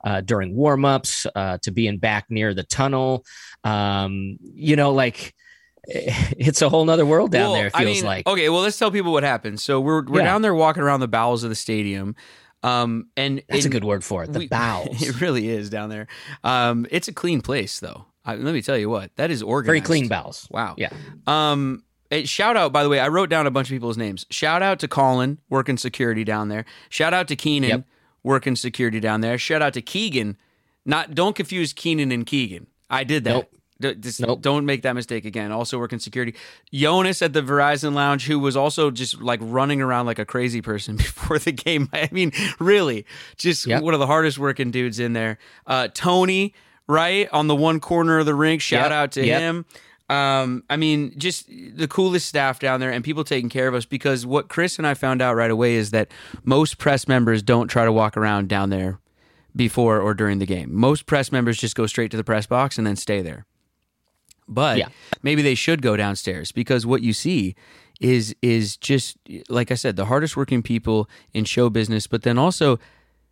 [0.04, 3.24] uh, during warmups, uh, to being back near the tunnel.
[3.64, 5.36] Um, you know, like
[5.88, 7.68] it's a whole nother world down Well, there.
[7.68, 9.60] It I feels mean, like Okay, well, let's tell people what happened.
[9.60, 10.26] So we're we're Yeah.
[10.26, 12.16] down there walking around the bowels of the stadium,
[12.64, 14.34] um, and that's a good word for it.
[14.34, 16.08] The we- bowels, It really is down there.
[16.44, 18.08] Um, it's a clean place, though.
[18.28, 19.68] I, let me tell you what, that is organized.
[19.68, 20.48] very clean bowels.
[20.50, 20.74] Wow.
[20.80, 20.90] Yeah.
[21.28, 24.26] Um, eh, shout out, by the way, I wrote down a bunch of people's names.
[24.30, 26.66] Shout out to Colin working security down there.
[26.90, 27.84] Shout out to Keenan Yep.
[28.24, 29.38] working security down there.
[29.38, 30.38] Shout out to Keegan.
[30.86, 32.68] Not don't confuse Keenan and Keegan.
[32.90, 33.34] I did that.
[33.34, 33.52] Nope.
[33.82, 34.42] D- just Nope.
[34.42, 35.52] Don't make that mistake again.
[35.52, 36.34] Also working security.
[36.72, 40.62] Jonas at the Verizon Lounge, who was also just like running around like a crazy
[40.62, 41.90] person before the game.
[41.92, 43.84] I mean, really, just Yep.
[43.84, 45.40] one of the hardest working dudes in there.
[45.68, 46.54] Uh, Tony,
[46.88, 48.62] right on the one corner of the rink.
[48.62, 48.92] Shout Yep.
[48.92, 49.66] out to him.
[50.08, 53.86] Um, I mean, just the coolest staff down there and people taking care of us
[53.86, 56.12] because what Chris and I found out right away is that
[56.44, 59.00] most press members don't try to walk around down there
[59.56, 60.74] before or during the game.
[60.76, 63.46] Most press members just go straight to the press box and then stay there.
[64.48, 64.90] But Yeah.
[65.24, 67.56] maybe they should go downstairs because what you see
[68.00, 69.18] is is just
[69.50, 72.78] like I said, the hardest working people in show business, but then also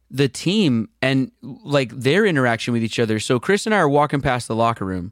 [0.09, 3.19] the team and like their interaction with each other.
[3.19, 5.11] So Chris and I are walking past the locker room,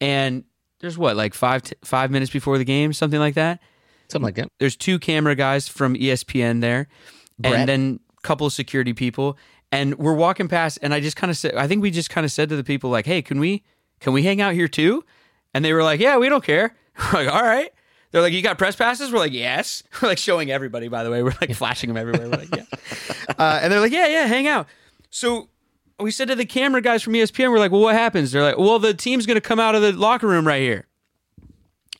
[0.00, 0.44] and
[0.80, 3.60] there's what like five t- five minutes before the game, something like that.
[4.08, 4.50] Something like that.
[4.58, 6.88] There's two camera guys from ESPN there,
[7.38, 7.54] Brett.
[7.54, 9.36] and then a couple of security people,
[9.72, 12.24] and we're walking past, and I just kind of said, I think we just kind
[12.24, 13.64] of said to the people like, "Hey, can we
[14.00, 15.04] can we hang out here too?"
[15.54, 16.76] And they were like, "Yeah, we don't care."
[17.12, 17.70] We're like, "All right."
[18.12, 20.88] They're like, "You got press passes?" We're like, "Yes." We're like showing everybody.
[20.88, 22.28] By the way, we're like flashing them everywhere.
[22.28, 22.64] We're like, "Yeah,"
[23.38, 24.68] uh, and they're like, "Yeah, yeah, hang out."
[25.10, 25.48] So
[25.98, 28.58] we said to the camera guys from ESPN, we're like, "Well, what happens?" They're like,
[28.58, 30.86] "Well, the team's going to come out of the locker room right here."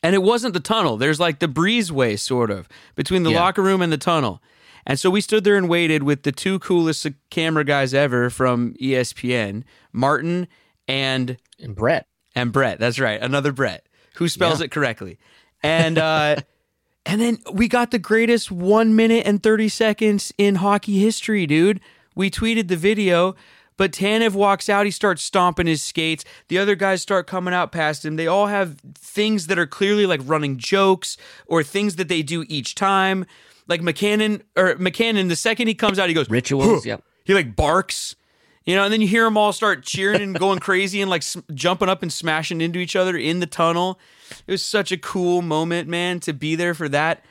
[0.03, 0.97] And it wasn't the tunnel.
[0.97, 3.39] There's like the breezeway, sort of, between the Yeah.
[3.41, 4.41] locker room and the tunnel.
[4.85, 8.73] And so we stood there and waited with the two coolest camera guys ever from
[8.79, 10.47] ESPN, Martin
[10.87, 12.07] and And Brett.
[12.35, 12.79] and Brett.
[12.79, 14.65] That's right, another Brett who spells Yeah.
[14.65, 15.17] it correctly.
[15.63, 16.37] And uh,
[17.05, 21.81] and then we got the greatest one minute and thirty seconds in hockey history, dude.
[22.15, 23.35] We tweeted the video.
[23.77, 24.85] But Tanev walks out.
[24.85, 26.25] He starts stomping his skates.
[26.47, 28.15] The other guys start coming out past him.
[28.15, 32.43] They all have things that are clearly like running jokes or things that they do
[32.49, 33.25] each time.
[33.67, 36.85] Like McCannon or McCannon, the second he comes out, he goes Rituals.
[36.85, 37.03] yep.
[37.25, 38.15] he like barks,
[38.65, 41.21] you know, and then you hear them all start cheering and going crazy and like
[41.21, 43.99] s- jumping up and smashing into each other in the tunnel.
[44.47, 47.23] It was such a cool moment, man, to be there for that.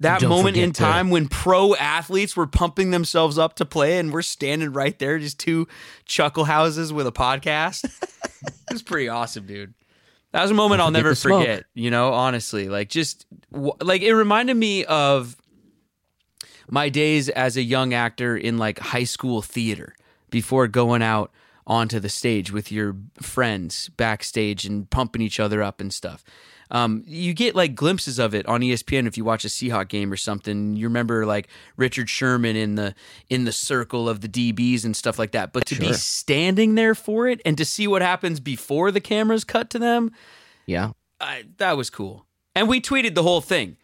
[0.00, 3.66] That Don't moment in forget to- time when pro athletes were pumping themselves up to
[3.66, 5.68] play and we're standing right there, just two
[6.06, 7.84] chuckle houses with a podcast.
[8.42, 9.74] it was pretty awesome, dude.
[10.32, 11.40] That was a moment I'll never smoke.
[11.42, 12.68] forget, you know, honestly.
[12.68, 15.36] Like, just w- like it reminded me of
[16.70, 19.94] my days as a young actor in like high school theater
[20.30, 21.32] before going out
[21.66, 26.24] onto the stage with your friends backstage and pumping each other up and stuff.
[26.70, 30.12] Um, you get like glimpses of it on ESPN if you watch a Seahawk game
[30.12, 30.76] or something.
[30.76, 32.94] You remember like Richard Sherman in the
[33.28, 35.52] in the circle of the DBs and stuff like that.
[35.52, 39.44] But to be standing there for it and to see what happens before the cameras
[39.44, 40.12] cut to them,
[40.66, 40.92] Yeah.
[41.20, 42.24] I, that was cool.
[42.54, 43.76] And we tweeted the whole thing.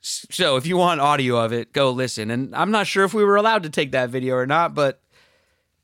[0.00, 2.30] So if you want audio of it, go listen.
[2.30, 5.02] And I'm not sure if we were allowed to take that video or not, but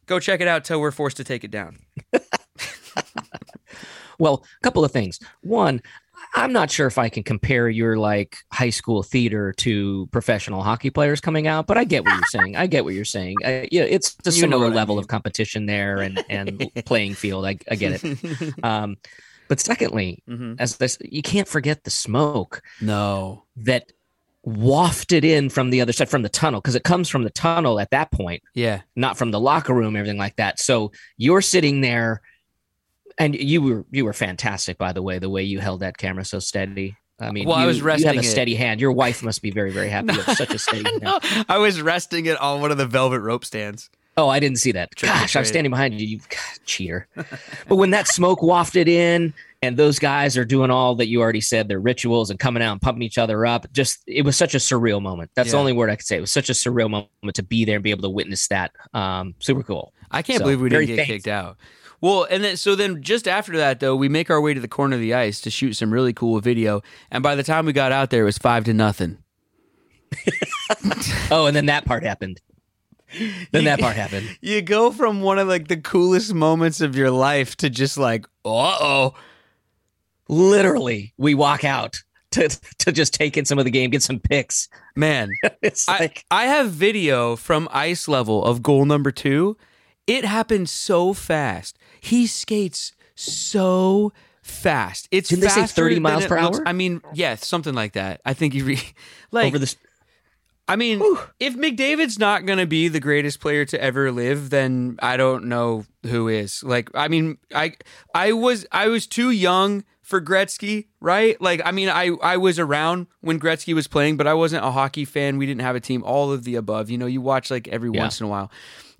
[0.07, 1.79] go check it out till we're forced to take it down.
[4.19, 5.21] Well, a couple of things.
[5.42, 5.83] One,
[6.37, 10.90] I'm not sure if I can compare your like high school theater to professional hockey
[10.90, 12.57] players coming out, but I get what you're saying.
[12.57, 13.37] I get what you're saying.
[13.44, 15.05] I, yeah, it's a similar what I level mean.
[15.05, 17.46] of competition there and and playing field.
[17.46, 18.55] I, I get it.
[18.62, 18.96] Um,
[19.49, 23.44] but secondly, hmm as this, you can't forget the smoke No.
[23.59, 23.90] that
[24.42, 27.81] wafted in from the other side from the tunnel because it comes from the tunnel
[27.81, 28.83] at that point Yeah.
[28.94, 30.61] not from the locker room, everything like that.
[30.61, 32.22] So you're sitting there,
[33.18, 36.24] and you were you were fantastic, by the way, the way you held that camera
[36.24, 36.96] so steady.
[37.18, 38.31] I mean, Well, I you, was you resting have a it.
[38.31, 38.79] steady hand.
[38.81, 40.12] Your wife must be very very happy.
[40.12, 41.02] You have such a steady hand.
[41.02, 43.88] No, I was resting it on one of the velvet rope stands.
[44.18, 44.94] Oh, I didn't see that.
[44.96, 45.52] Gosh, I was treat.
[45.52, 46.07] standing behind you.
[46.07, 47.07] You God, cheater.
[47.68, 51.42] but when that smoke wafted in, and those guys are doing all that you already
[51.42, 54.55] said, their rituals and coming out and pumping each other up, just it was such
[54.55, 55.31] a surreal moment.
[55.35, 56.16] That's the only word I could say.
[56.16, 58.70] It was such a surreal moment to be there and be able to witness that.
[58.94, 59.92] Um, super cool.
[60.11, 61.14] I can't So, believe we didn't get thankful.
[61.16, 61.57] kicked out.
[62.00, 64.68] Well, and then so then just after that though, we make our way to the
[64.68, 66.82] corner of the ice to shoot some really cool video.
[67.11, 69.18] And by the time we got out there, it was five to nothing.
[71.30, 72.40] Oh, and then that part happened.
[73.52, 74.28] Then that part happened.
[74.40, 78.26] You go from one of like the coolest moments of your life to just like,
[78.44, 79.14] uh oh.
[80.28, 84.18] Literally, we walk out to to just take in some of the game, get some
[84.18, 84.68] picks.
[84.94, 85.28] Man,
[85.62, 89.56] It's I, like I have video from ice level of goal number two.
[90.06, 91.78] It happened so fast.
[92.07, 95.09] He skates so fast.
[95.11, 96.69] It's Didn't they say 30 miles per looks- hour?
[96.69, 98.21] I mean, yeah, something like that.
[98.25, 98.81] I think he re-
[99.33, 99.77] like over this.
[100.69, 101.19] I mean, Whew.
[101.38, 105.45] if McDavid's not going to be the greatest player to ever live, then I don't
[105.45, 106.64] know who is.
[106.64, 107.75] Like, I mean, I
[108.14, 111.40] I was I was too young for Gretzky, right?
[111.40, 114.73] Like, I mean, I I was around when Gretzky was playing, but I wasn't a
[114.73, 115.38] hockey fan.
[115.38, 116.03] We didn't have a team.
[116.05, 116.90] All of the above.
[116.90, 118.01] You know, you watch like every Yeah.
[118.01, 118.51] once in a while.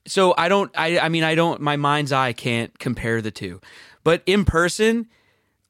[0.07, 0.71] So I don't.
[0.77, 1.61] I I mean, I don't.
[1.61, 3.61] My mind's eye can't compare the two,
[4.05, 5.07] but in person,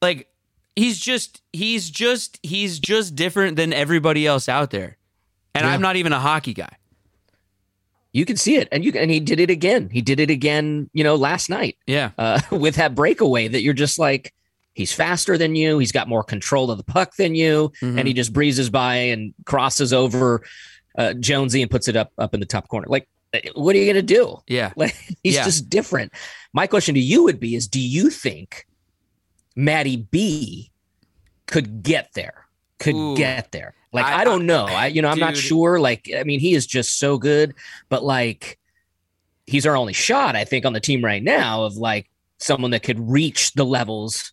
[0.01, 0.27] like
[0.75, 4.97] he's just he's just he's just different than everybody else out there.
[5.55, 5.71] And Yeah.
[5.73, 6.75] I'm not even a hockey guy.
[8.13, 9.89] You can see it, and you and he did it again.
[9.91, 10.89] He did it again.
[10.93, 12.11] You know, last night Yeah.
[12.17, 14.33] uh, with that breakaway that you're just like,
[14.73, 15.77] he's faster than you.
[15.77, 17.99] He's got more control of the puck than you, Mhm.
[17.99, 20.43] and he just breezes by and crosses over
[20.97, 22.87] uh, Jonesy and puts it up up in the top corner.
[22.89, 23.07] Like,
[23.55, 24.37] what are you gonna do?
[24.47, 24.73] Yeah.
[24.75, 25.43] Like he's Yeah.
[25.43, 26.13] just different.
[26.53, 28.65] My question to you would be: Is do you think
[29.55, 30.71] Matty B
[31.45, 32.45] could get there?
[32.79, 33.15] Could Ooh.
[33.15, 33.73] get there?
[33.93, 34.65] Like I- I, don't know.
[34.65, 35.79] I you know I'm not sure.
[35.79, 37.53] Like I mean, he is just so good,
[37.89, 38.59] but like
[39.45, 40.35] he's our only shot.
[40.35, 44.31] I think on the team right now of like someone that could reach the levels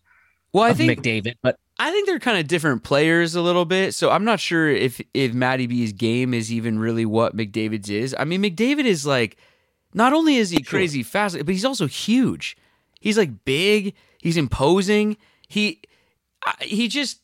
[0.53, 1.35] Well, I of think McDavid.
[1.41, 3.93] But I think they're kind of different players a little bit.
[3.93, 8.15] So I'm not sure if if Matty B's game is even really what McDavid's is.
[8.17, 9.37] I mean, McDavid is like
[9.93, 10.79] not only is he Sure.
[10.79, 12.55] crazy fast, but he's also huge.
[13.01, 13.93] He's like big.
[14.21, 15.17] He's imposing.
[15.47, 15.81] He
[16.61, 17.19] he just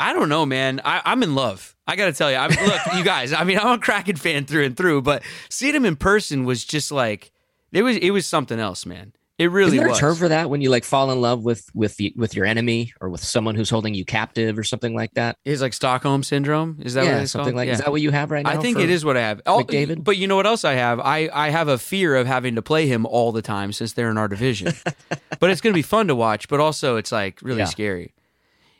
[0.00, 0.80] I don't know, man.
[0.84, 1.74] I, I'm in love.
[1.86, 2.36] I got to tell you.
[2.36, 3.32] I look, you guys.
[3.32, 6.64] I mean, I'm a Kraken fan through and through, but seeing him in person was
[6.64, 7.32] just like
[7.72, 7.96] it was.
[7.96, 9.12] It was something else, man.
[9.38, 9.98] It really isn't there was.
[9.98, 12.44] a term for that when you like fall in love with with the, with your
[12.44, 15.36] enemy or with someone who's holding you captive or something like that?
[15.44, 16.78] Is like Stockholm syndrome?
[16.82, 17.56] Is that what it's something called?
[17.56, 17.66] like.
[17.68, 17.74] Yeah.
[17.74, 18.50] Is that what you have right now?
[18.50, 19.40] I think it is what I have.
[19.46, 20.02] Oh, McDavid?
[20.02, 20.98] But you know what else I have?
[20.98, 24.10] I, I have a fear of having to play him all the time since they're
[24.10, 24.72] in our division.
[25.38, 27.66] but it's going to be fun to watch, but also it's like really Yeah.
[27.66, 28.14] scary.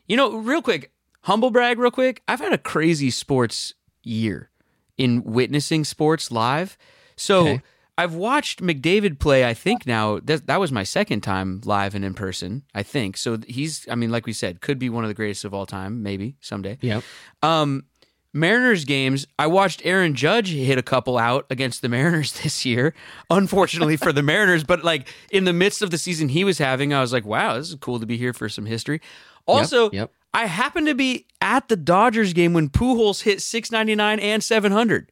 [0.08, 0.90] You know, real quick,
[1.20, 2.22] humble brag, real quick.
[2.26, 4.50] I've had a crazy sports year
[4.96, 6.76] in witnessing sports live.
[7.14, 7.62] So Okay.
[7.98, 12.04] I've watched McDavid play, I think now, that, that was my second time live and
[12.04, 13.16] in person, I think.
[13.16, 15.66] So he's, I mean, like we said, could be one of the greatest of all
[15.66, 16.78] time, maybe someday.
[16.80, 17.00] Yeah.
[17.42, 17.86] Um,
[18.32, 22.94] Mariners games, I watched Aaron Judge hit a couple out against the Mariners this year.
[23.30, 26.94] Unfortunately for the Mariners, but like in the midst of the season he was having,
[26.94, 29.00] I was like, wow, this is cool to be here for some history.
[29.44, 30.12] Also, yep.
[30.32, 35.10] I happened to be at the Dodgers game when Pujols hit 699 and 700.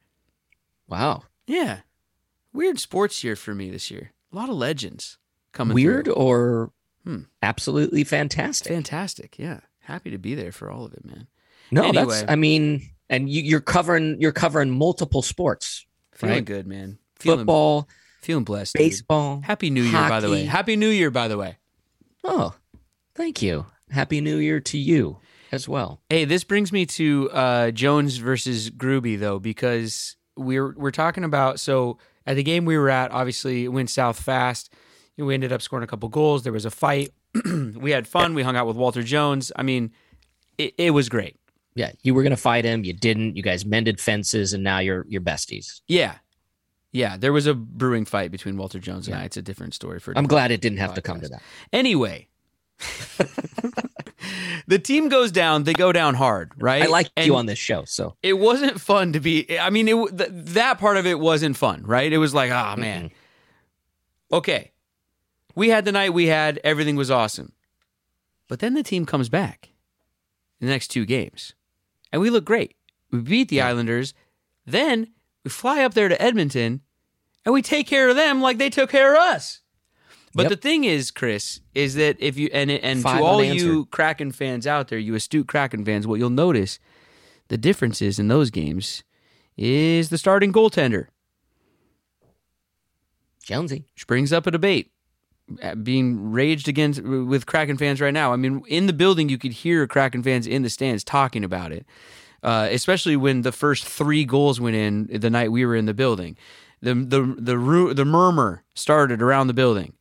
[0.88, 1.24] Wow.
[1.48, 1.80] Yeah.
[2.56, 4.12] Weird sports year for me this year.
[4.32, 5.18] A lot of legends
[5.52, 6.14] coming Weird through.
[6.14, 6.72] or
[7.04, 7.22] Hmm.
[7.42, 8.72] absolutely fantastic.
[8.72, 9.38] Fantastic.
[9.38, 9.60] Yeah.
[9.80, 11.28] Happy to be there for all of it, man.
[11.70, 12.06] No, Anyway.
[12.06, 12.24] that's.
[12.28, 16.44] I mean, and you, you're covering you're covering multiple sports: Feeling Right.
[16.44, 16.98] good, man.
[17.16, 17.88] Feeling, football,
[18.22, 18.74] feeling blessed.
[18.74, 18.80] dude.
[18.80, 19.40] baseball.
[19.44, 20.44] Happy New Year, by the way.
[20.44, 21.58] Happy New Year, by the way.
[22.24, 22.54] Oh,
[23.14, 23.66] thank you.
[23.90, 25.18] Happy New Year to you.
[25.52, 26.00] as well.
[26.10, 31.60] Hey, this brings me to uh, Jones versus Grubi though, because we're we're talking about
[31.60, 34.72] so at the game we were at, obviously it went south fast.
[35.16, 36.42] We ended up scoring a couple goals.
[36.42, 37.10] There was a fight.
[37.44, 38.34] we had fun.
[38.34, 39.50] We hung out with Walter Jones.
[39.56, 39.92] I mean,
[40.58, 41.36] it, it was great.
[41.74, 42.84] Yeah, you were gonna fight him.
[42.84, 43.36] You didn't.
[43.36, 45.80] You guys mended fences, and now you're you're besties.
[45.86, 46.14] Yeah,
[46.92, 47.16] yeah.
[47.18, 49.22] There was a brewing fight between Walter Jones and Yeah.
[49.22, 49.24] I.
[49.26, 50.16] It's a different story for.
[50.16, 51.42] I'm glad it didn't have to come to that.
[51.74, 52.28] Anyway,
[54.66, 55.64] the team goes down.
[55.64, 56.82] They go down hard, right?
[56.82, 59.58] I like And you on this show, so It wasn't fun to be.
[59.58, 62.12] I mean, it th- that part of it wasn't fun, right?
[62.12, 63.10] It was like, ah, man.
[64.32, 64.72] Okay,
[65.54, 66.60] we had the night we had.
[66.64, 67.52] Everything was awesome,
[68.48, 69.70] but then the team comes back
[70.60, 71.54] the next two games,
[72.12, 72.74] and we look great.
[73.12, 74.14] We beat the Islanders.
[74.64, 75.12] Then
[75.44, 76.80] we fly up there to Edmonton,
[77.44, 79.60] and we take care of them like they took care of us.
[80.36, 80.50] But Yep.
[80.50, 83.66] the thing is, Chris, is that if you and and Five to all unanswered.
[83.66, 86.78] you Kraken fans out there, you astute Kraken fans, what you'll notice
[87.48, 89.02] the differences in those games
[89.56, 91.06] is the starting goaltender,
[93.42, 93.86] Jonesy.
[93.94, 94.90] which brings up a debate
[95.62, 98.32] uh, being raged against with Kraken fans right now.
[98.32, 101.72] I mean, in the building, you could hear Kraken fans in the stands talking about
[101.72, 101.86] it,
[102.42, 105.94] uh, especially when the first three goals went in the night we were in the
[105.94, 106.36] building.
[106.82, 109.94] The the the the murmur started around the building.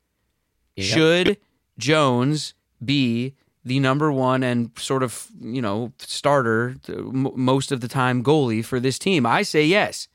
[0.75, 0.85] Yep.
[0.87, 1.37] Should
[1.77, 3.33] Jones be
[3.63, 8.79] the number one and sort of you know starter most of the time goalie for
[8.79, 9.25] this team?
[9.25, 10.07] I say yes.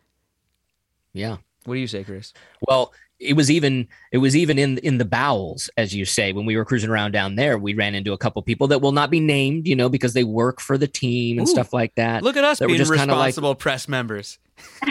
[1.12, 1.38] Yeah.
[1.64, 2.32] What do you say, Chris?
[2.68, 6.46] Well, it was even it was even in in the bowels, as you say, when
[6.46, 7.58] we were cruising around down there.
[7.58, 10.24] We ran into a couple people that will not be named, you know, because they
[10.24, 11.50] work for the team and Ooh.
[11.50, 12.22] stuff like that.
[12.22, 14.38] Look at us that were being just kinda like- responsible press members.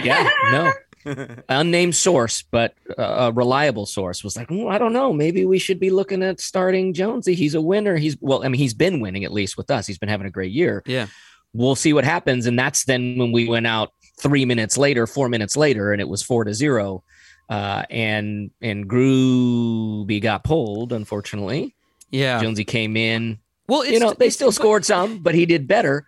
[0.04, 0.72] Yeah, no.
[1.50, 5.14] Unnamed source, but a reliable source was like, "Mm, I don't know.
[5.14, 7.36] Maybe we should be looking at starting Jonesy.
[7.36, 7.96] He's a winner.
[7.96, 9.88] He's well, I mean, he's been winning at least with us.
[9.88, 10.84] He's been having a great year.
[10.86, 11.08] Yeah.
[11.54, 12.46] We'll see what happens.
[12.46, 16.08] And that's then when we went out three minutes later, four minutes later, and it
[16.08, 17.04] was four to zero.
[17.50, 21.74] Uh, and and Grubi got pulled, unfortunately.
[22.12, 22.42] Yeah.
[22.42, 23.40] Jonesy came in.
[23.68, 26.06] Well, it's, you know, they still but- scored some, but he did better.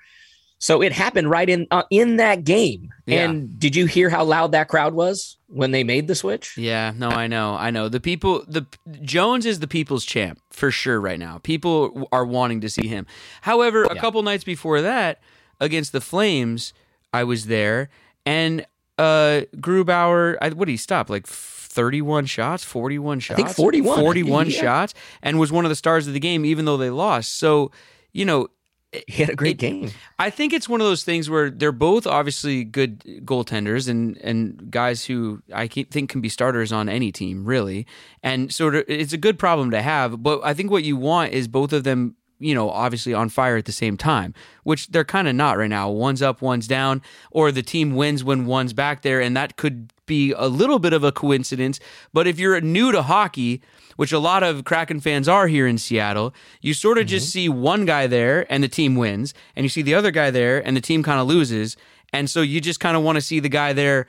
[0.63, 2.93] So it happened right in uh, in that game.
[3.07, 3.25] Yeah.
[3.29, 6.55] And did you hear how loud that crowd was when they made the switch?
[6.55, 7.89] Yeah, no, I know, I know.
[7.89, 8.67] The people, the
[9.01, 11.39] Jones is the people's champ for sure right now.
[11.39, 13.07] People are wanting to see him.
[13.41, 14.01] However, a Yeah.
[14.01, 15.19] couple nights before that,
[15.59, 16.73] against the Flames,
[17.11, 17.89] I was there,
[18.23, 18.63] and
[18.99, 21.09] uh Grubauer, I, what did he stop?
[21.09, 23.99] Like thirty-one shots, forty-one shots, think 41.
[23.99, 24.61] 41 Yeah.
[24.61, 24.93] shots,
[25.23, 27.39] and was one of the stars of the game, even though they lost.
[27.39, 27.71] So,
[28.13, 28.49] you know,
[29.07, 29.89] He had a great It- game.
[30.19, 34.69] I think it's one of those things where they're both obviously good goaltenders and and
[34.69, 37.85] guys who I think can be starters on any team, really.
[38.21, 40.21] And sort of, it's a good problem to have.
[40.21, 43.55] But I think what you want is both of them, you know, obviously on fire
[43.55, 45.89] at the same time, which they're kind of not right now.
[45.89, 47.01] One's up, one's down,
[47.31, 50.93] or the team wins when one's back there, and that could be a little bit
[50.93, 51.79] of a coincidence.
[52.11, 53.61] But if you're new to hockey,
[53.95, 57.31] which a lot of Kraken fans are here in Seattle, you sort of just mm-hmm.
[57.31, 60.65] see one guy there and the team wins, and you see the other guy there
[60.65, 61.77] and the team kind of loses.
[62.11, 64.07] And so you just kind of want to see the guy there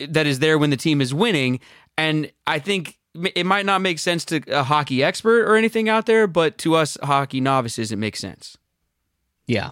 [0.00, 1.60] that is there when the team is winning.
[1.96, 2.98] And I think
[3.34, 6.74] it might not make sense to a hockey expert or anything out there, but to
[6.74, 8.56] us hockey novices, it makes sense.
[9.46, 9.70] Yeah.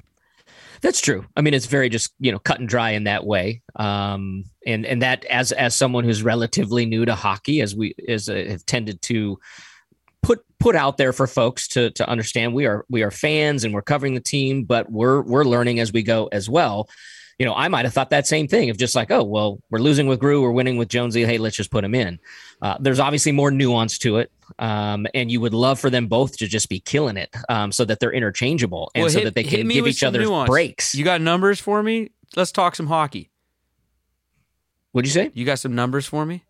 [0.83, 1.27] That's true.
[1.37, 4.87] I mean, it's very just you know cut and dry in that way, um, and
[4.87, 8.64] and that as as someone who's relatively new to hockey, as we as uh, have
[8.64, 9.38] tended to
[10.23, 13.75] put put out there for folks to to understand, we are we are fans and
[13.75, 16.88] we're covering the team, but we're we're learning as we go as well.
[17.38, 19.81] You know, I might have thought that same thing of just like, oh well, we're
[19.81, 21.25] losing with Gru, we're winning with Jonesy.
[21.25, 22.19] Hey, let's just put him in.
[22.62, 26.37] Uh, there's obviously more nuance to it, um, and you would love for them both
[26.38, 29.44] to just be killing it, um, so that they're interchangeable and Well, so that they
[29.44, 30.94] can give each other breaks.
[30.94, 32.11] You got numbers for me?
[32.37, 33.31] Let's talk some hockey.
[34.92, 35.31] What'd you say?
[35.35, 36.44] You got some numbers for me?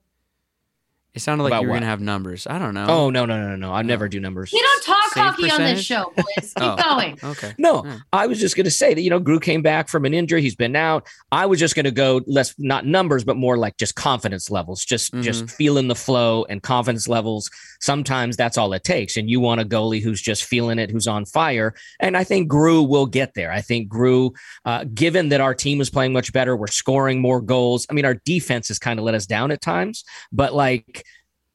[1.12, 2.46] It sounded like About you were going to have numbers.
[2.46, 2.86] I don't know.
[2.88, 3.72] Oh no no no no no!
[3.72, 4.52] I never do numbers.
[4.52, 6.24] You don't talk Save hockey on this show, boys.
[6.36, 6.76] Keep Oh.
[6.76, 7.18] going.
[7.22, 7.54] Okay.
[7.58, 7.98] No, Yeah.
[8.12, 10.42] I was just going to say that you know Gru came back from an injury.
[10.42, 11.06] He's been out.
[11.32, 14.84] I was just going to go less not numbers, but more like just confidence levels.
[14.84, 15.22] Just Mhm.
[15.22, 17.50] just feeling the flow and confidence levels.
[17.80, 19.16] Sometimes that's all it takes.
[19.16, 21.74] And you want a goalie who's just feeling it, who's on fire.
[21.98, 23.50] And I think Gru will get there.
[23.52, 24.32] I think Gru,
[24.64, 27.86] uh, given that our team is playing much better, we're scoring more goals.
[27.90, 31.04] I mean, our defense has kind of let us down at times, but like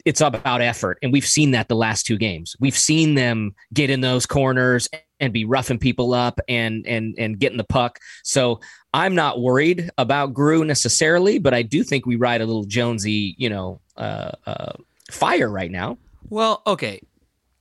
[0.06, 1.00] it's about effort.
[1.02, 2.56] And we've seen that the last two games.
[2.60, 4.88] We've seen them get in those corners
[5.20, 8.00] and be roughing people up and and and getting the puck.
[8.24, 8.60] So
[8.94, 13.36] I'm not worried about Gru necessarily, but I do think we ride a little Jonesy,
[13.38, 14.74] you know, uh, uh,
[15.12, 15.98] fire right now.
[16.30, 17.02] Well, okay.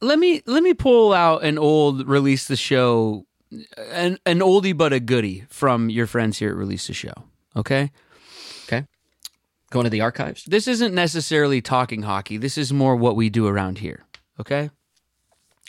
[0.00, 3.26] Let me let me pull out an old release the show
[3.90, 7.12] an an oldie but a goodie from your friends here at Release the Show.
[7.56, 7.92] Okay, Okay.
[9.74, 10.44] Going to the archives.
[10.44, 12.36] this isn't necessarily talking hockey.
[12.36, 14.04] This is more what we do around here.
[14.40, 14.70] Okay,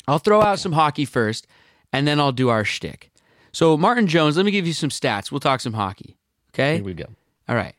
[0.07, 1.47] I'll throw out some hockey first,
[1.91, 3.09] and then I'll do our shtick.
[3.51, 5.31] So Martin Jones, let me give you some stats.
[5.31, 6.17] We'll talk some hockey.
[6.53, 6.75] Okay.
[6.75, 7.05] Here we go.
[7.49, 7.73] All right.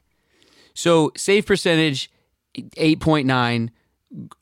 [0.75, 2.11] So save percentage,
[2.77, 3.71] eight point nine.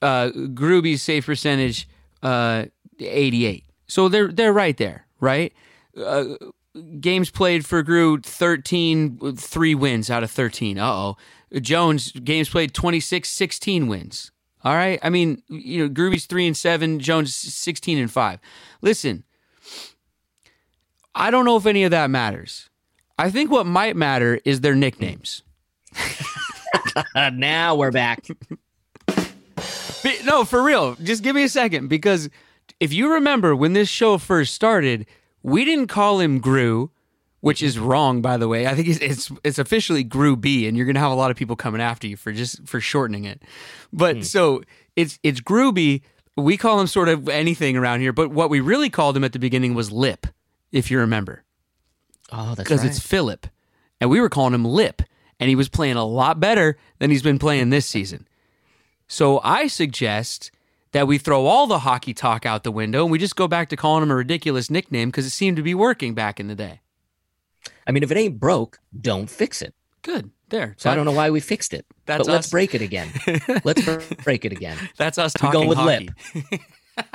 [0.00, 1.86] Uh, Grubi's save percentage,
[2.22, 2.64] uh,
[2.98, 3.64] eighty eight.
[3.88, 5.52] So they're they're right there, right?
[5.96, 6.36] Uh,
[6.98, 10.78] games played for Gru 13, three wins out of thirteen.
[10.78, 11.16] Uh oh.
[11.60, 14.30] Jones games played 26, 16 wins.
[14.64, 14.98] All right.
[15.02, 16.98] I mean, you know, Grubi's three and seven.
[16.98, 18.40] Jones sixteen and five.
[18.80, 19.24] Listen,
[21.14, 22.70] I don't know if any of that matters.
[23.18, 25.42] I think what might matter is their nicknames.
[27.14, 28.24] Now we're back.
[30.24, 30.94] No, for real.
[30.96, 32.28] Just give me a second because
[32.78, 35.06] if you remember when this show first started,
[35.42, 36.90] we didn't call him Gru,
[37.44, 38.66] which is wrong, by the way.
[38.66, 41.56] I think it's it's, it's officially Grubi, and you're gonna have a lot of people
[41.56, 43.42] coming after you for just for shortening it.
[43.92, 44.22] But hmm.
[44.22, 44.62] so
[44.96, 46.00] it's it's Grubi.
[46.36, 49.32] We call him sort of anything around here, but what we really called him at
[49.32, 50.26] the beginning was Lip,
[50.72, 51.44] if you remember
[52.32, 52.88] Oh, that's because right.
[52.88, 53.46] it's Philip,
[54.00, 55.02] and we were calling him Lip,
[55.38, 58.26] and he was playing a lot better than he's been playing this season.
[59.06, 60.50] So I suggest
[60.92, 63.68] that we throw all the hockey talk out the window and we just go back
[63.68, 66.54] to calling him a ridiculous nickname because it seemed to be working back in the
[66.54, 66.80] day.
[67.86, 69.74] I mean, if it ain't broke, don't fix it.
[70.02, 70.74] Good, there.
[70.78, 71.86] So I don't know why we fixed it.
[72.06, 73.08] But let's break it again.
[73.64, 73.82] let's
[74.24, 74.76] break it again.
[74.96, 76.10] That's us talking go with hockey.
[76.50, 76.60] Lip.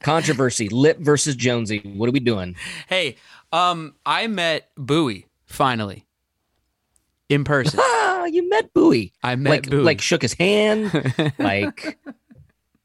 [0.00, 1.78] Controversy: Lip versus Jonesy.
[1.78, 2.56] What are we doing?
[2.88, 3.16] Hey,
[3.52, 6.06] um, I met Buoy finally
[7.28, 7.80] in person.
[8.16, 9.12] Ah, you met Buoy.
[9.22, 9.82] I met like, Buoy.
[9.82, 10.90] like shook his hand.
[11.38, 11.98] like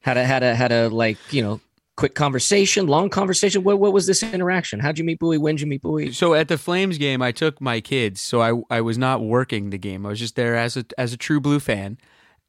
[0.02, 1.62] had a had a had a like you know
[2.00, 3.62] quick conversation, long conversation.
[3.62, 4.80] What what was this interaction?
[4.80, 5.38] How'd you meet Buoy?
[5.38, 6.14] When'd you meet Buoy?
[6.14, 9.70] So at the Flames game, I took my kids, so I I was not working
[9.70, 10.06] the game.
[10.06, 11.98] I was just there as a as a true blue fan,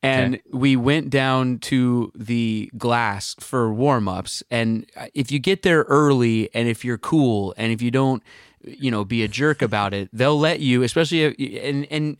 [0.04, 4.44] and we went down to the glass for warm ups.
[4.52, 8.22] And if you get there early, and if you're cool, and if you don't,
[8.62, 10.84] you know, be a jerk about it, they'll let you.
[10.84, 12.18] Especially if, and and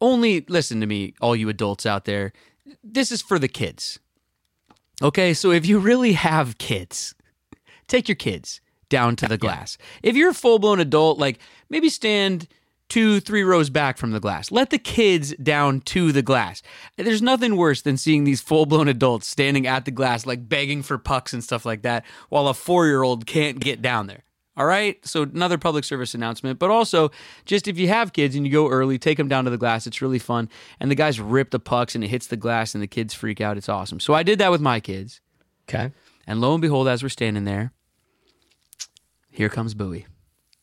[0.00, 2.32] only listen to me, all you adults out there.
[2.82, 3.98] This is for the kids.
[5.02, 7.14] Okay, so if you really have kids,
[7.88, 9.76] take your kids down to the glass.
[10.02, 12.46] If you're a full blown adult, like maybe stand
[12.88, 14.52] two, three rows back from the glass.
[14.52, 16.62] Let the kids down to the glass.
[16.96, 20.82] There's nothing worse than seeing these full blown adults standing at the glass, like begging
[20.82, 24.22] for pucks and stuff like that, while a four year old can't get down there.
[24.56, 25.04] All right.
[25.06, 27.10] So, another public service announcement, but also
[27.46, 29.86] just if you have kids and you go early, take them down to the glass.
[29.86, 30.48] It's really fun.
[30.78, 33.40] And the guys rip the pucks and it hits the glass and the kids freak
[33.40, 33.56] out.
[33.56, 33.98] It's awesome.
[33.98, 35.20] So, I did that with my kids.
[35.68, 35.92] Okay.
[36.26, 37.72] And lo and behold, as we're standing there,
[39.30, 40.06] here comes Buoy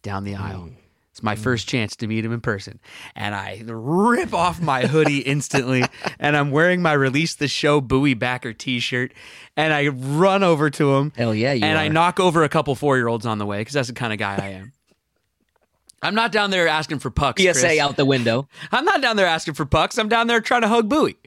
[0.03, 0.69] down the aisle.
[0.69, 0.78] Mm.
[1.19, 1.39] It's my mm.
[1.39, 2.79] first chance to meet him in person.
[3.13, 5.83] And I rip off my hoodie instantly.
[6.17, 9.11] And I'm wearing my Release the Show Buoy backer t shirt.
[9.57, 11.11] And I run over to him.
[11.17, 13.73] Hell yeah, and I knock over a couple four year olds on the way because
[13.73, 14.71] that's the kind of guy I am.
[16.01, 17.41] I'm not down there asking for pucks.
[17.41, 17.79] PSA Chris.
[17.79, 18.47] out the window.
[18.71, 19.97] I'm not down there asking for pucks.
[19.97, 21.17] I'm down there trying to hug Buoy.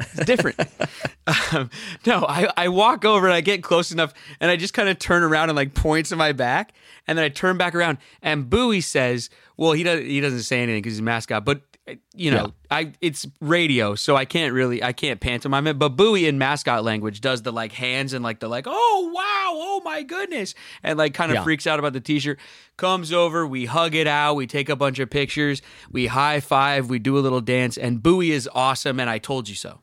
[0.00, 0.58] It's different.
[1.52, 1.70] um,
[2.06, 4.98] no, I, I walk over and I get close enough and I just kind of
[4.98, 6.72] turn around and like points to my back.
[7.06, 10.62] And then I turn back around and Buoy says, well, he, does, he doesn't say
[10.62, 14.52] anything because he's a mascot, but uh, you know, I it's radio, so I can't
[14.52, 15.78] really I can't pantomime it.
[15.78, 19.52] But Buoy in mascot language does the like hands and like the like oh wow
[19.54, 21.44] oh my goodness and like kind of Yeah.
[21.44, 22.38] freaks out about the t-shirt.
[22.76, 26.90] Comes over, we hug it out, we take a bunch of pictures, we high five,
[26.90, 29.00] we do a little dance, and Buoy is awesome.
[29.00, 29.80] And I told you so.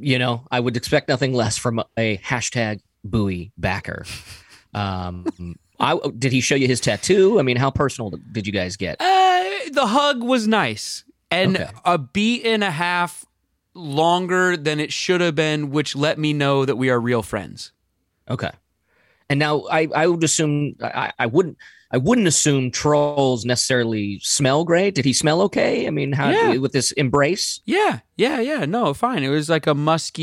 [0.00, 4.04] You know, I would expect nothing less from a hashtag Buoy backer.
[4.74, 7.38] Um, I did he show you his tattoo?
[7.38, 9.00] I mean, how personal did you guys get?
[9.00, 11.70] Uh, the hug was nice and Okay.
[11.84, 13.24] a beat and a half
[13.74, 17.72] longer than it should have been, which let me know that we are real friends.
[18.30, 18.50] Okay.
[19.28, 21.56] And now I, I would assume I, I wouldn't
[21.92, 24.94] I wouldn't assume trolls necessarily smell great.
[24.94, 25.86] Did he smell okay?
[25.86, 26.56] I mean, how Yeah.
[26.56, 27.60] with this embrace?
[27.66, 28.64] Yeah, yeah, yeah.
[28.64, 29.22] No, fine.
[29.22, 30.22] It was like a musky,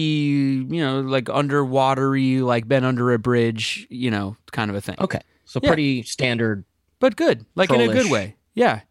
[0.68, 4.96] you know, like underwatery, like been under a bridge, you know, kind of a thing.
[5.00, 5.70] Okay, so Yeah.
[5.70, 6.66] pretty standard.
[7.00, 8.36] But good, like in a good way.
[8.56, 8.82] Yeah,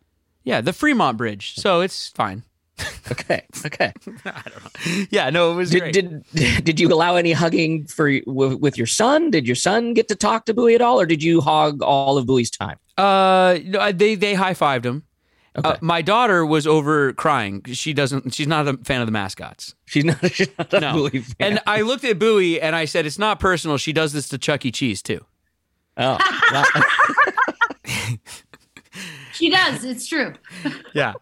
[0.44, 0.60] yeah.
[0.60, 2.42] The Fremont Bridge, so it's fine.
[3.10, 3.92] Okay, okay.
[5.10, 5.94] Yeah, no, it was did, great.
[5.94, 9.30] did did you allow any hugging for with, with your son?
[9.30, 12.18] Did your son get to talk to Buoy at all, or did you hog all
[12.18, 12.76] of Buoy's time?
[12.98, 15.04] uh, no, they they high fived him,
[15.56, 15.70] Okay.
[15.70, 17.62] Uh, my daughter was over crying.
[17.72, 18.32] She doesn't.
[18.34, 19.74] She's not a fan of the mascots.
[19.86, 20.18] she's not.
[20.32, 20.92] She's not a No.
[20.92, 21.34] Buoy fan.
[21.40, 23.76] And I looked at Buoy and I said, "It's not personal.
[23.78, 24.70] She does this to Chuck E.
[24.70, 25.24] Cheese too."
[25.96, 26.18] oh,
[26.52, 26.64] well,
[29.32, 29.84] She does.
[29.84, 30.34] It's true.
[30.94, 31.14] Yeah.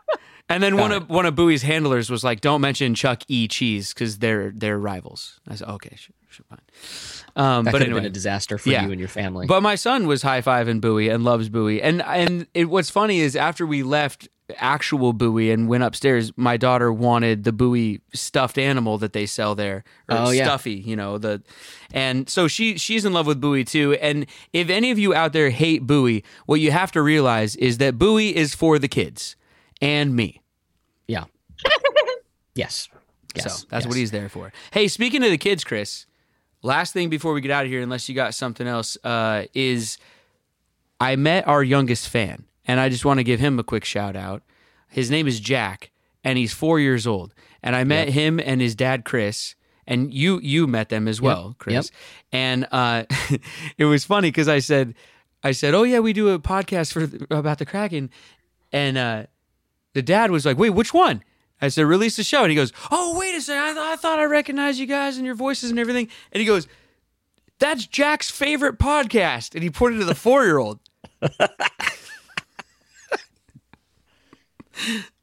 [0.49, 3.49] And then one Got of one of Buoy's handlers was like, "Don't mention Chuck E.
[3.49, 6.61] Cheese because they're they're rivals." I said, "Okay, sure, sure, fine."
[7.35, 8.85] Um, that but could anyway, have been a disaster for Yeah.
[8.87, 9.47] you and your family.
[9.47, 11.83] But my son was high five fiving Buoy and loves Buoy.
[11.83, 14.29] And and it, what's funny is after we left
[14.59, 19.57] actual Buoy and went upstairs, my daughter wanted the Buoy stuffed animal that they sell
[19.57, 20.45] there, or Oh, yeah.
[20.45, 21.43] stuffy, you know the.
[21.93, 23.95] And so she she's in love with Buoy too.
[23.95, 27.79] And if any of you out there hate Buoy, what you have to realize is
[27.79, 29.35] that Buoy is for the kids
[29.81, 30.43] and me.
[31.07, 31.25] yeah.
[32.55, 32.89] yes.
[33.35, 33.61] Yes.
[33.61, 33.87] so that's yes.
[33.87, 34.51] what he's there for.
[34.71, 36.07] Hey, speaking of the kids, Chris,
[36.63, 39.99] last thing before we get out of here, unless you got something else, uh, is
[41.01, 44.17] I met our youngest fan, and I just want to give him a quick shout
[44.17, 44.43] out.
[44.89, 45.91] His name is Jack,
[46.25, 47.35] and he's four years old.
[47.63, 49.55] And I met him and his dad, Chris,
[49.87, 51.75] and you you met them as well, Chris.
[51.75, 51.85] Yep.
[52.33, 53.05] And uh,
[53.79, 54.95] it was funny because I said,
[55.43, 58.11] I said, oh yeah, we do a podcast for about the Kraken,
[58.73, 59.27] and uh,
[59.97, 61.25] the dad was like, "Wait, which one?"
[61.63, 63.97] I said, "Release the show," and he goes, "Oh, wait a second, I, th- I
[63.97, 66.69] thought I recognized you guys and your voices and everything." And he goes,
[67.59, 70.81] "That's Jack's favorite podcast," and he pointed to the four-year-old.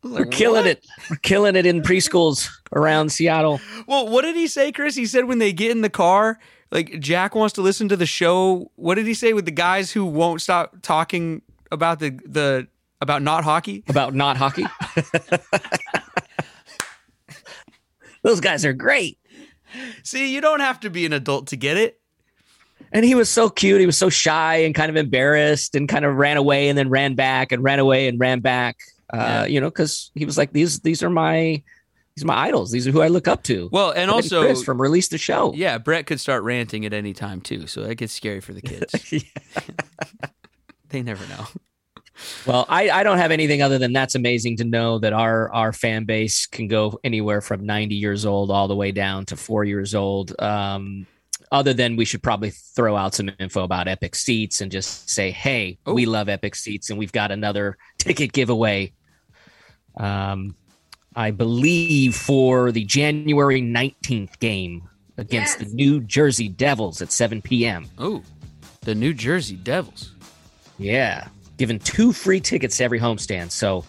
[0.01, 0.83] We're killing it.
[1.07, 3.61] We're killing it in preschools around Seattle.
[3.87, 4.95] Well, what did he say, Chris?
[4.95, 6.39] He said when they get in the car,
[6.71, 8.71] like Jack wants to listen to the show.
[8.75, 12.67] What did he say with the guys who won't stop talking about the the
[13.03, 13.83] about not hockey?
[13.87, 14.65] about not hockey.
[18.23, 19.17] Those guys are great.
[20.03, 21.99] See, you don't have to be an adult to get it.
[22.91, 23.79] And he was so cute.
[23.79, 26.89] He was so shy and kind of embarrassed and kind of ran away and then
[26.89, 28.77] ran back and ran away and ran back.
[29.11, 29.45] Uh, Yeah.
[29.45, 31.61] You know, because he was like, these these are my
[32.15, 32.71] these are my idols.
[32.71, 33.67] These are who I look up to.
[33.71, 35.51] Well, and Him also, Chris from Release the Show.
[35.55, 38.61] yeah, Brett could start ranting at any time too, so that gets scary for the
[38.61, 38.93] kids.
[40.89, 41.47] they never know.
[42.45, 45.73] Well, I, I don't have anything other than that's amazing to know that our our
[45.73, 49.63] fan base can go anywhere from 90 years old all the way down to four
[49.63, 50.39] years old.
[50.39, 51.07] Um,
[51.51, 55.29] other than we should probably throw out some info about Epic Seats and just say,
[55.31, 55.93] hey, Oh.
[55.93, 58.91] we love Epic Seats and we've got another ticket giveaway.
[59.97, 60.55] Um,
[61.15, 65.69] I believe for the January 19th game against Yes.
[65.69, 67.85] the New Jersey Devils at 7 p.m.
[67.99, 68.23] Oh,
[68.81, 70.11] the New Jersey Devils.
[70.79, 71.27] Yeah,
[71.63, 73.49] giving two free tickets to every homestand.
[73.49, 73.85] So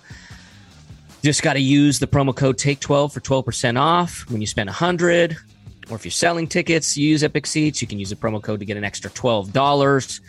[1.25, 5.37] just got to use the promo code Take12 for 12% off when you spend 100
[5.91, 8.61] or if you're selling tickets, you use Epic Seats, you can use the promo code
[8.61, 10.21] to get an extra $12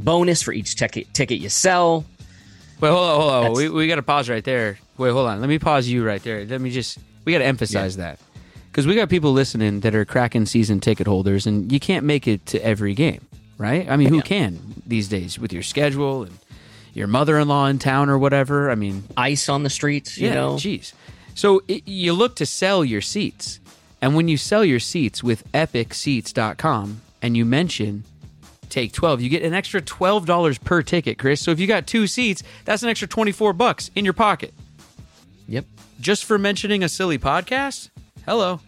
[0.00, 2.04] bonus for each ticket ticket you sell.
[2.78, 3.42] Wait, hold on, hold on.
[3.44, 4.78] That's- We, we got to pause right there.
[4.98, 5.40] Wait, hold on.
[5.40, 6.44] Let me pause you right there.
[6.44, 8.20] Let me just, we got to emphasize that.
[8.70, 12.28] Because we got people listening that are Kraken season ticket holders, and you can't make
[12.28, 13.26] it to every game,
[13.56, 13.88] right?
[13.90, 14.22] I mean, who Yeah.
[14.22, 16.38] can these days with your schedule and
[16.94, 18.70] your mother in law in town or whatever?
[18.70, 20.54] I mean, Ice on the streets, you yeah, know.
[20.54, 20.92] jeez.
[21.34, 23.58] So it, you look to sell your seats.
[24.00, 28.04] And when you sell your seats with epicseats.com and you mention
[28.68, 31.40] take 12, you get an extra $12 per ticket, Chris.
[31.40, 34.52] So if you got two seats, that's an extra 24 bucks in your pocket
[35.48, 35.66] Yep.
[36.00, 37.90] just for mentioning a silly podcast?
[38.26, 38.60] Hello.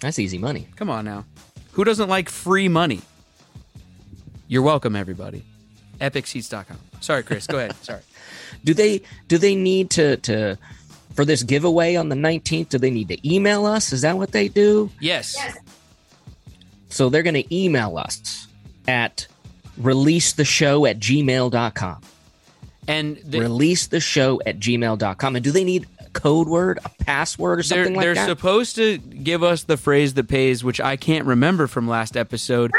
[0.00, 0.68] That's easy money.
[0.76, 1.24] Come on now.
[1.72, 3.00] Who doesn't like free money?
[4.48, 5.44] You're welcome everybody.
[6.00, 6.78] epicseats.com.
[7.00, 7.46] Sorry, Chris.
[7.46, 7.74] Go ahead.
[7.82, 8.00] Sorry.
[8.64, 10.58] Do they do they need to to
[11.14, 13.92] for this giveaway on the 19th, do they need to email us?
[13.92, 14.90] Is that what they do?
[15.00, 15.34] Yes.
[15.36, 15.58] Yes.
[16.88, 18.48] So they're going to email us
[18.86, 19.26] at
[19.78, 22.00] release the show at gmail.com.
[22.86, 25.36] And the, release the show at gmail.com.
[25.36, 28.14] And do they need a code word, a password, or they're, something like that?
[28.14, 32.16] they're supposed to give us the phrase that pays, which I can't remember from last
[32.16, 32.72] episode.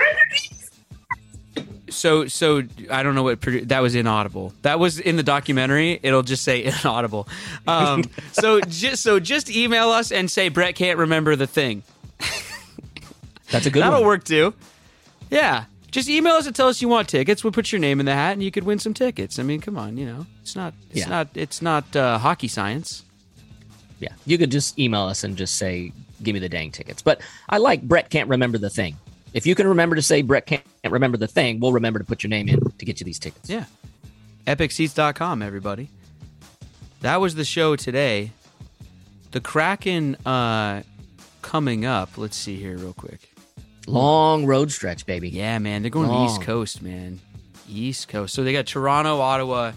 [1.96, 4.54] So, so I don't know what produ- that was inaudible.
[4.64, 6.00] That was in the documentary.
[6.04, 7.28] It'll just say inaudible.
[7.68, 11.84] Um, so just so just email us and say Brett can't remember the thing.
[13.52, 14.08] That's a good That'll one.
[14.08, 14.54] work too.
[15.30, 17.44] Yeah, just email us and tell us you want tickets.
[17.44, 19.40] We'll put your name in the hat and you could win some tickets.
[19.40, 21.08] I mean, come on, you know, it's not, it's Yeah.
[21.08, 23.04] not, it's not uh, hockey science.
[24.00, 24.10] Yeah.
[24.26, 27.02] You could just email us and just say, give me the dang tickets.
[27.02, 28.98] But I like Brett can't remember the thing.
[29.36, 32.24] If you can remember to say Brett can't remember the thing, we'll remember to put
[32.24, 33.50] your name in to get you these tickets.
[33.50, 33.66] Yeah.
[34.48, 35.90] EpicSeats.com, everybody.
[37.02, 38.32] That was the show today.
[39.32, 40.84] The Kraken uh,
[41.42, 42.18] coming up.
[42.18, 43.30] Let's see here, real quick.
[43.88, 45.28] Long road stretch, baby.
[45.30, 45.82] Yeah, man.
[45.82, 47.20] They're going to the East Coast, man.
[47.70, 48.34] East Coast.
[48.34, 49.74] So they got Toronto, Ottawa,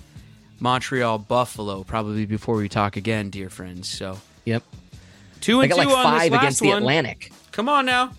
[0.61, 3.89] Montreal, Buffalo, probably before we talk again, dear friends.
[3.89, 4.63] So Yep.
[5.41, 6.79] two and got two like on five this against last the one.
[6.79, 7.33] Atlantic.
[7.51, 8.13] Come on now.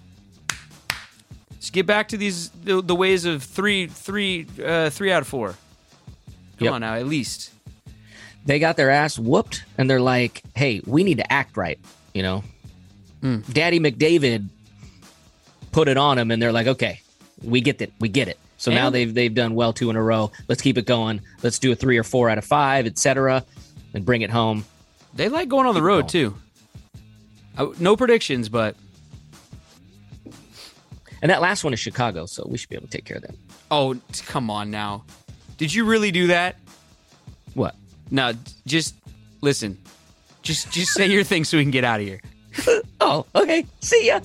[1.59, 5.27] Let's get back to these the, the ways of three, three, uh, three out of
[5.27, 5.49] four.
[6.57, 6.73] Come Yep.
[6.73, 7.51] on now, at least.
[8.45, 11.77] They got their ass whooped, and they're like, "Hey, we need to act right."
[12.13, 12.43] You know,
[13.21, 13.39] Hmm.
[13.51, 14.47] Daddy McDavid
[15.73, 17.01] put it on them, and they're like, "Okay,
[17.43, 20.01] we get it, we get it." So now they've they've done well two in a
[20.01, 20.31] row.
[20.47, 21.19] Let's keep it going.
[21.43, 23.43] Let's do a three or four out of five, etc.,
[23.93, 24.63] and bring it home.
[25.13, 26.35] They like going on the road too.
[27.57, 28.75] Uh, no predictions, but
[31.21, 33.23] And that last one is Chicago, so we should be able to take care of
[33.23, 33.35] that.
[33.71, 35.03] oh, come on now.
[35.57, 36.55] Did you really do that?
[37.53, 37.75] What?
[38.11, 38.33] No,
[38.65, 38.95] just
[39.41, 39.77] listen.
[40.41, 42.21] Just just say your thing so we can get out of here.
[43.01, 43.65] Oh, okay.
[43.79, 44.19] See ya.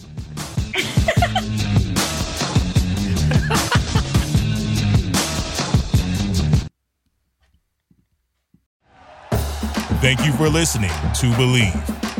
[10.00, 12.03] Thank you for listening to Bleav.